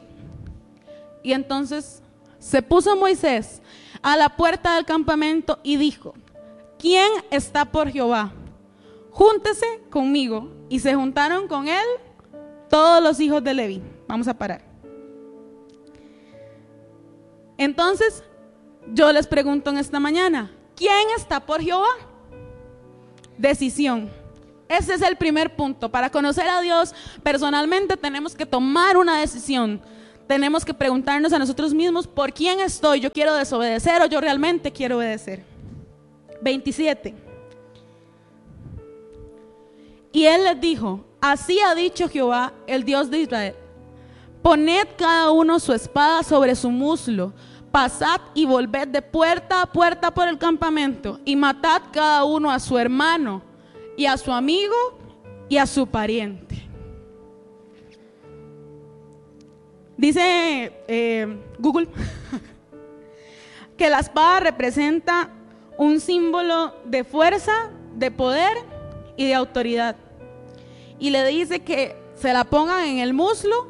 Y 1.24 1.34
entonces 1.34 2.02
se 2.40 2.62
puso 2.62 2.96
Moisés 2.96 3.62
a 4.02 4.16
la 4.16 4.30
puerta 4.30 4.76
del 4.76 4.86
campamento 4.86 5.60
y 5.64 5.78
dijo, 5.78 6.14
¿quién 6.78 7.10
está 7.32 7.66
por 7.66 7.90
Jehová? 7.90 8.32
Júntese 9.12 9.66
conmigo. 9.90 10.54
Y 10.70 10.80
se 10.80 10.94
juntaron 10.94 11.48
con 11.48 11.68
él 11.68 11.86
todos 12.70 13.02
los 13.02 13.20
hijos 13.20 13.44
de 13.44 13.54
Leví. 13.54 13.82
Vamos 14.08 14.28
a 14.28 14.38
parar. 14.38 14.62
Entonces, 17.58 18.24
yo 18.94 19.12
les 19.12 19.26
pregunto 19.26 19.70
en 19.70 19.78
esta 19.78 20.00
mañana, 20.00 20.52
¿quién 20.76 21.10
está 21.16 21.40
por 21.40 21.62
Jehová? 21.62 21.88
Decisión. 23.38 24.10
Ese 24.70 24.96
es 24.96 25.02
el 25.02 25.16
primer 25.16 25.56
punto. 25.56 25.90
Para 25.90 26.10
conocer 26.10 26.48
a 26.50 26.62
Dios 26.62 26.94
personalmente 27.24 27.96
tenemos 27.98 28.36
que 28.36 28.46
tomar 28.46 28.98
una 28.98 29.20
decisión. 29.20 29.82
Tenemos 30.28 30.66
que 30.66 30.74
preguntarnos 30.74 31.32
a 31.32 31.40
nosotros 31.40 31.74
mismos, 31.74 32.06
¿por 32.06 32.34
quién 32.34 32.60
estoy? 32.60 33.00
¿Yo 33.00 33.12
quiero 33.12 33.34
desobedecer 33.34 34.02
o 34.02 34.08
yo 34.08 34.20
realmente 34.20 34.72
quiero 34.72 34.98
obedecer? 34.98 35.46
27. 36.42 37.16
Y 40.12 40.26
él 40.26 40.44
les 40.44 40.60
dijo, 40.60 41.06
así 41.22 41.60
ha 41.62 41.74
dicho 41.76 42.10
Jehová, 42.10 42.54
el 42.66 42.84
Dios 42.84 43.10
de 43.10 43.20
Israel, 43.20 43.56
poned 44.42 44.88
cada 44.98 45.32
uno 45.32 45.60
su 45.60 45.72
espada 45.72 46.24
sobre 46.24 46.56
su 46.56 46.72
muslo, 46.72 47.34
pasad 47.72 48.20
y 48.34 48.46
volved 48.46 48.90
de 48.90 49.02
puerta 49.02 49.62
a 49.62 49.72
puerta 49.72 50.14
por 50.14 50.28
el 50.28 50.38
campamento 50.38 51.20
y 51.24 51.36
matad 51.36 51.84
cada 51.92 52.26
uno 52.26 52.52
a 52.52 52.60
su 52.60 52.78
hermano 52.78 53.44
y 53.98 54.06
a 54.06 54.16
su 54.16 54.32
amigo 54.32 54.76
y 55.50 55.58
a 55.58 55.66
su 55.66 55.88
pariente. 55.88 56.64
Dice 59.98 60.72
eh, 60.88 61.38
Google 61.58 61.90
que 63.78 63.90
la 63.90 64.00
espada 64.00 64.40
representa 64.40 65.32
un 65.78 66.00
símbolo 66.00 66.76
de 66.86 67.04
fuerza, 67.04 67.72
de 67.96 68.12
poder 68.12 68.56
y 69.18 69.26
de 69.26 69.34
autoridad. 69.34 69.96
Y 71.00 71.10
le 71.10 71.26
dice 71.26 71.62
que 71.64 71.96
se 72.14 72.32
la 72.34 72.44
pongan 72.44 72.86
en 72.86 73.00
el 73.00 73.14
muslo 73.14 73.68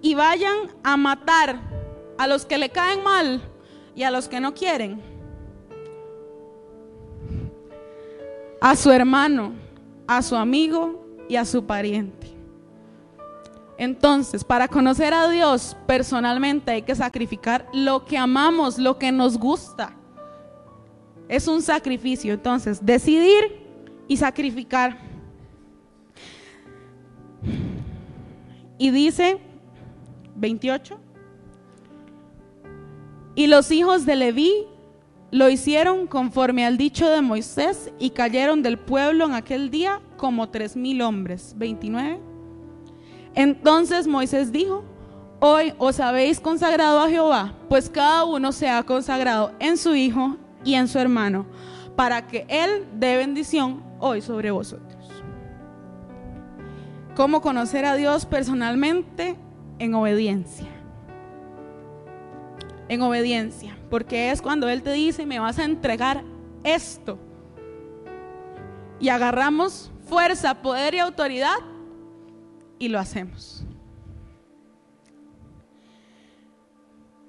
y 0.00 0.14
vayan 0.14 0.56
a 0.82 0.96
matar 0.96 1.60
a 2.18 2.26
los 2.26 2.46
que 2.46 2.58
le 2.58 2.70
caen 2.70 3.02
mal 3.02 3.42
y 3.96 4.04
a 4.04 4.10
los 4.10 4.28
que 4.28 4.40
no 4.40 4.54
quieren. 4.54 5.09
A 8.60 8.76
su 8.76 8.90
hermano, 8.90 9.54
a 10.06 10.22
su 10.22 10.36
amigo 10.36 11.04
y 11.28 11.36
a 11.36 11.44
su 11.44 11.64
pariente. 11.64 12.28
Entonces, 13.78 14.44
para 14.44 14.68
conocer 14.68 15.14
a 15.14 15.28
Dios 15.30 15.74
personalmente 15.86 16.70
hay 16.70 16.82
que 16.82 16.94
sacrificar 16.94 17.66
lo 17.72 18.04
que 18.04 18.18
amamos, 18.18 18.78
lo 18.78 18.98
que 18.98 19.10
nos 19.10 19.38
gusta. 19.38 19.96
Es 21.28 21.48
un 21.48 21.62
sacrificio. 21.62 22.34
Entonces, 22.34 22.84
decidir 22.84 23.60
y 24.06 24.18
sacrificar. 24.18 24.98
Y 28.76 28.90
dice 28.90 29.38
28. 30.36 30.98
Y 33.34 33.46
los 33.46 33.70
hijos 33.70 34.04
de 34.04 34.16
Leví 34.16 34.66
lo 35.30 35.48
hicieron 35.48 36.06
conforme 36.06 36.66
al 36.66 36.76
dicho 36.76 37.08
de 37.08 37.20
Moisés 37.20 37.92
y 37.98 38.10
cayeron 38.10 38.62
del 38.62 38.78
pueblo 38.78 39.26
en 39.26 39.34
aquel 39.34 39.70
día 39.70 40.00
como 40.16 40.48
tres 40.48 40.76
mil 40.76 41.02
hombres. 41.02 41.54
29. 41.56 42.18
Entonces 43.34 44.08
Moisés 44.08 44.50
dijo, 44.50 44.84
hoy 45.38 45.72
os 45.78 46.00
habéis 46.00 46.40
consagrado 46.40 47.00
a 47.00 47.08
Jehová, 47.08 47.54
pues 47.68 47.88
cada 47.88 48.24
uno 48.24 48.50
se 48.50 48.68
ha 48.68 48.82
consagrado 48.82 49.52
en 49.60 49.76
su 49.76 49.94
hijo 49.94 50.36
y 50.64 50.74
en 50.74 50.88
su 50.88 50.98
hermano, 50.98 51.46
para 51.94 52.26
que 52.26 52.44
él 52.48 52.86
dé 52.98 53.16
bendición 53.16 53.82
hoy 54.00 54.20
sobre 54.20 54.50
vosotros. 54.50 54.90
¿Cómo 57.14 57.40
conocer 57.40 57.84
a 57.84 57.94
Dios 57.94 58.26
personalmente? 58.26 59.36
En 59.78 59.94
obediencia. 59.94 60.68
En 62.88 63.02
obediencia 63.02 63.79
porque 63.90 64.30
es 64.30 64.40
cuando 64.40 64.68
Él 64.68 64.82
te 64.82 64.92
dice, 64.92 65.26
me 65.26 65.40
vas 65.40 65.58
a 65.58 65.64
entregar 65.64 66.22
esto. 66.62 67.18
Y 69.00 69.08
agarramos 69.08 69.90
fuerza, 70.04 70.62
poder 70.62 70.94
y 70.94 70.98
autoridad 70.98 71.56
y 72.78 72.88
lo 72.88 72.98
hacemos. 72.98 73.64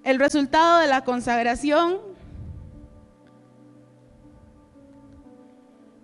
El 0.04 0.19
resultado 0.19 0.80
de 0.80 0.88
la 0.88 1.04
consagración 1.04 2.00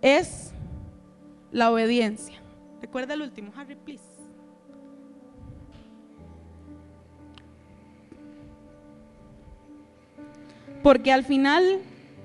es 0.01 0.53
la 1.51 1.71
obediencia. 1.71 2.41
Recuerda 2.81 3.15
el 3.15 3.21
último, 3.21 3.51
Harry, 3.55 3.75
please. 3.75 4.06
Porque 10.83 11.11
al 11.11 11.23
final 11.23 11.81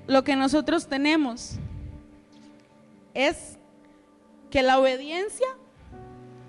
lo 0.07 0.23
que 0.23 0.35
nosotros 0.35 0.87
tenemos 0.87 1.57
es 3.13 3.57
que 4.49 4.61
la 4.61 4.79
obediencia 4.79 5.47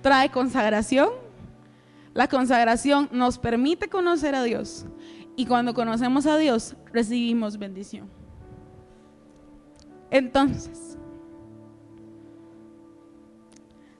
trae 0.02 0.30
consagración. 0.30 1.10
La 2.12 2.28
consagración 2.28 3.08
nos 3.10 3.38
permite 3.38 3.88
conocer 3.88 4.34
a 4.34 4.42
Dios. 4.42 4.86
Y 5.36 5.46
cuando 5.46 5.74
conocemos 5.74 6.26
a 6.26 6.36
Dios, 6.36 6.76
recibimos 6.92 7.58
bendición. 7.58 8.08
Entonces, 10.10 10.96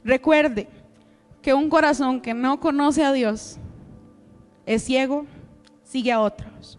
recuerde, 0.05 0.69
que 1.45 1.53
un 1.53 1.69
corazón 1.69 2.23
que 2.23 2.33
no 2.33 2.59
conoce 2.59 3.05
a 3.05 3.12
Dios 3.12 3.59
es 4.64 4.83
ciego, 4.83 5.27
sigue 5.83 6.11
a 6.11 6.21
otros. 6.21 6.79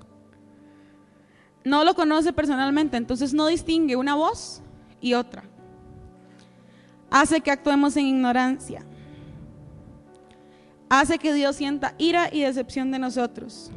No 1.65 1.83
lo 1.83 1.95
conoce 1.95 2.31
personalmente, 2.31 2.95
entonces 2.95 3.33
no 3.33 3.47
distingue 3.47 3.95
una 3.95 4.13
voz 4.15 4.61
y 5.01 5.15
otra. 5.15 5.43
Hace 7.09 7.41
que 7.41 7.49
actuemos 7.49 7.97
en 7.97 8.05
ignorancia. 8.05 8.85
Hace 10.89 11.17
que 11.17 11.33
Dios 11.33 11.55
sienta 11.55 11.95
ira 11.97 12.29
y 12.31 12.41
decepción 12.41 12.91
de 12.91 12.99
nosotros. 12.99 13.71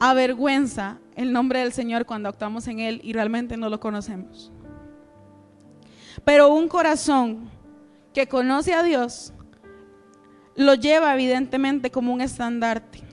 Avergüenza 0.00 0.98
el 1.14 1.32
nombre 1.32 1.60
del 1.60 1.72
Señor 1.72 2.06
cuando 2.06 2.28
actuamos 2.28 2.66
en 2.66 2.80
Él 2.80 3.00
y 3.04 3.12
realmente 3.12 3.56
no 3.56 3.70
lo 3.70 3.78
conocemos. 3.78 4.52
Pero 6.24 6.52
un 6.52 6.66
corazón 6.66 7.48
que 8.12 8.26
conoce 8.26 8.74
a 8.74 8.82
Dios 8.82 9.32
lo 10.56 10.74
lleva 10.74 11.14
evidentemente 11.14 11.90
como 11.90 12.12
un 12.12 12.20
estandarte. 12.20 13.05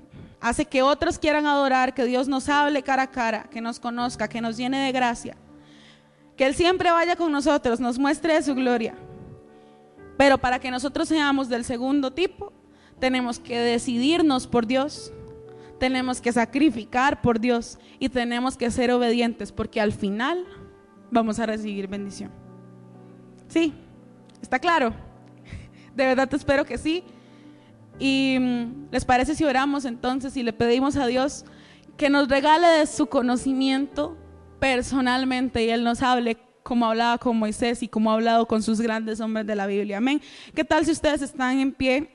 Hace 0.43 0.65
que 0.65 0.84
otros 0.84 1.17
quieran 1.17 1.45
adorar, 1.45 1.93
que 1.93 2.03
Dios 2.03 2.27
nos 2.27 2.49
hable 2.49 2.84
cara 2.84 3.03
a 3.03 3.10
cara, 3.10 3.43
que 3.49 3.62
nos 3.62 3.79
conozca, 3.79 4.27
que 4.27 4.41
nos 4.41 4.58
llene 4.58 4.77
de 4.86 4.91
gracia. 4.91 5.38
Que 6.36 6.45
Él 6.45 6.53
siempre 6.53 6.91
vaya 6.91 7.15
con 7.15 7.32
nosotros, 7.32 7.79
nos 7.79 7.97
muestre 7.97 8.43
su 8.43 8.53
gloria. 8.53 8.93
Pero 10.17 10.38
para 10.38 10.60
que 10.60 10.69
nosotros 10.69 11.08
seamos 11.08 11.47
del 11.47 11.63
segundo 11.63 12.12
tipo, 12.12 12.51
tenemos 12.99 13.39
que 13.39 13.58
decidirnos 13.58 14.45
por 14.45 14.67
Dios, 14.67 15.13
tenemos 15.79 16.19
que 16.19 16.34
sacrificar 16.34 17.21
por 17.21 17.39
Dios 17.39 17.79
y 17.97 18.10
tenemos 18.10 18.58
que 18.58 18.69
ser 18.69 18.91
obedientes 18.91 19.53
porque 19.53 19.79
al 19.79 19.93
final 19.93 20.45
vamos 21.10 21.39
a 21.39 21.45
recibir 21.45 21.88
bendición. 21.88 22.32
¿Sí? 23.47 23.73
¿Está 24.41 24.60
claro? 24.60 24.93
De 25.95 26.06
verdad 26.06 26.27
te 26.27 26.36
espero 26.36 26.65
que 26.65 26.77
sí. 26.77 27.06
Y 27.99 28.38
mm, 28.39 28.88
les 28.91 29.06
parece 29.06 29.36
si 29.36 29.43
oramos 29.43 29.86
entonces 29.86 30.36
y 30.38 30.43
le 30.43 30.53
pedimos 30.53 30.95
a 30.95 31.08
Dios 31.08 31.45
que 31.97 32.10
nos 32.10 32.27
regale 32.27 32.67
de 32.67 32.86
su 32.88 33.08
conocimiento 33.08 34.17
personalmente 34.60 35.63
y 35.63 35.69
Él 35.69 35.84
nos 35.84 36.01
hable 36.01 36.38
como 36.63 36.86
hablaba 36.86 37.17
con 37.17 37.38
Moisés 37.38 37.84
y 37.84 37.88
como 37.88 38.10
ha 38.10 38.13
hablado 38.13 38.47
con 38.47 38.63
sus 38.63 38.79
grandes 38.79 39.19
hombres 39.19 39.45
de 39.45 39.56
la 39.56 39.67
Biblia. 39.67 39.97
Amén. 39.97 40.21
¿Qué 40.56 40.63
tal 40.63 40.86
si 40.86 40.91
ustedes 40.91 41.21
están 41.21 41.60
en 41.60 41.73
pie? 41.73 42.10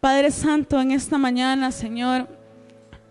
Padre 0.00 0.30
Santo, 0.30 0.78
en 0.80 0.90
esta 0.90 1.16
mañana, 1.16 1.72
Señor, 1.72 2.28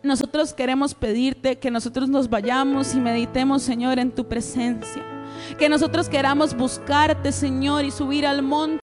nosotros 0.03 0.53
queremos 0.53 0.93
pedirte 0.93 1.57
que 1.57 1.71
nosotros 1.71 2.07
nos 2.07 2.29
vayamos 2.29 2.93
y 2.93 2.99
meditemos, 2.99 3.63
Señor, 3.63 3.97
en 3.97 4.11
tu 4.11 4.27
presencia. 4.27 5.01
Que 5.57 5.69
nosotros 5.69 6.07
queramos 6.07 6.55
buscarte, 6.55 7.31
Señor, 7.31 7.83
y 7.83 7.89
subir 7.89 8.27
al 8.27 8.43
monte 8.43 8.83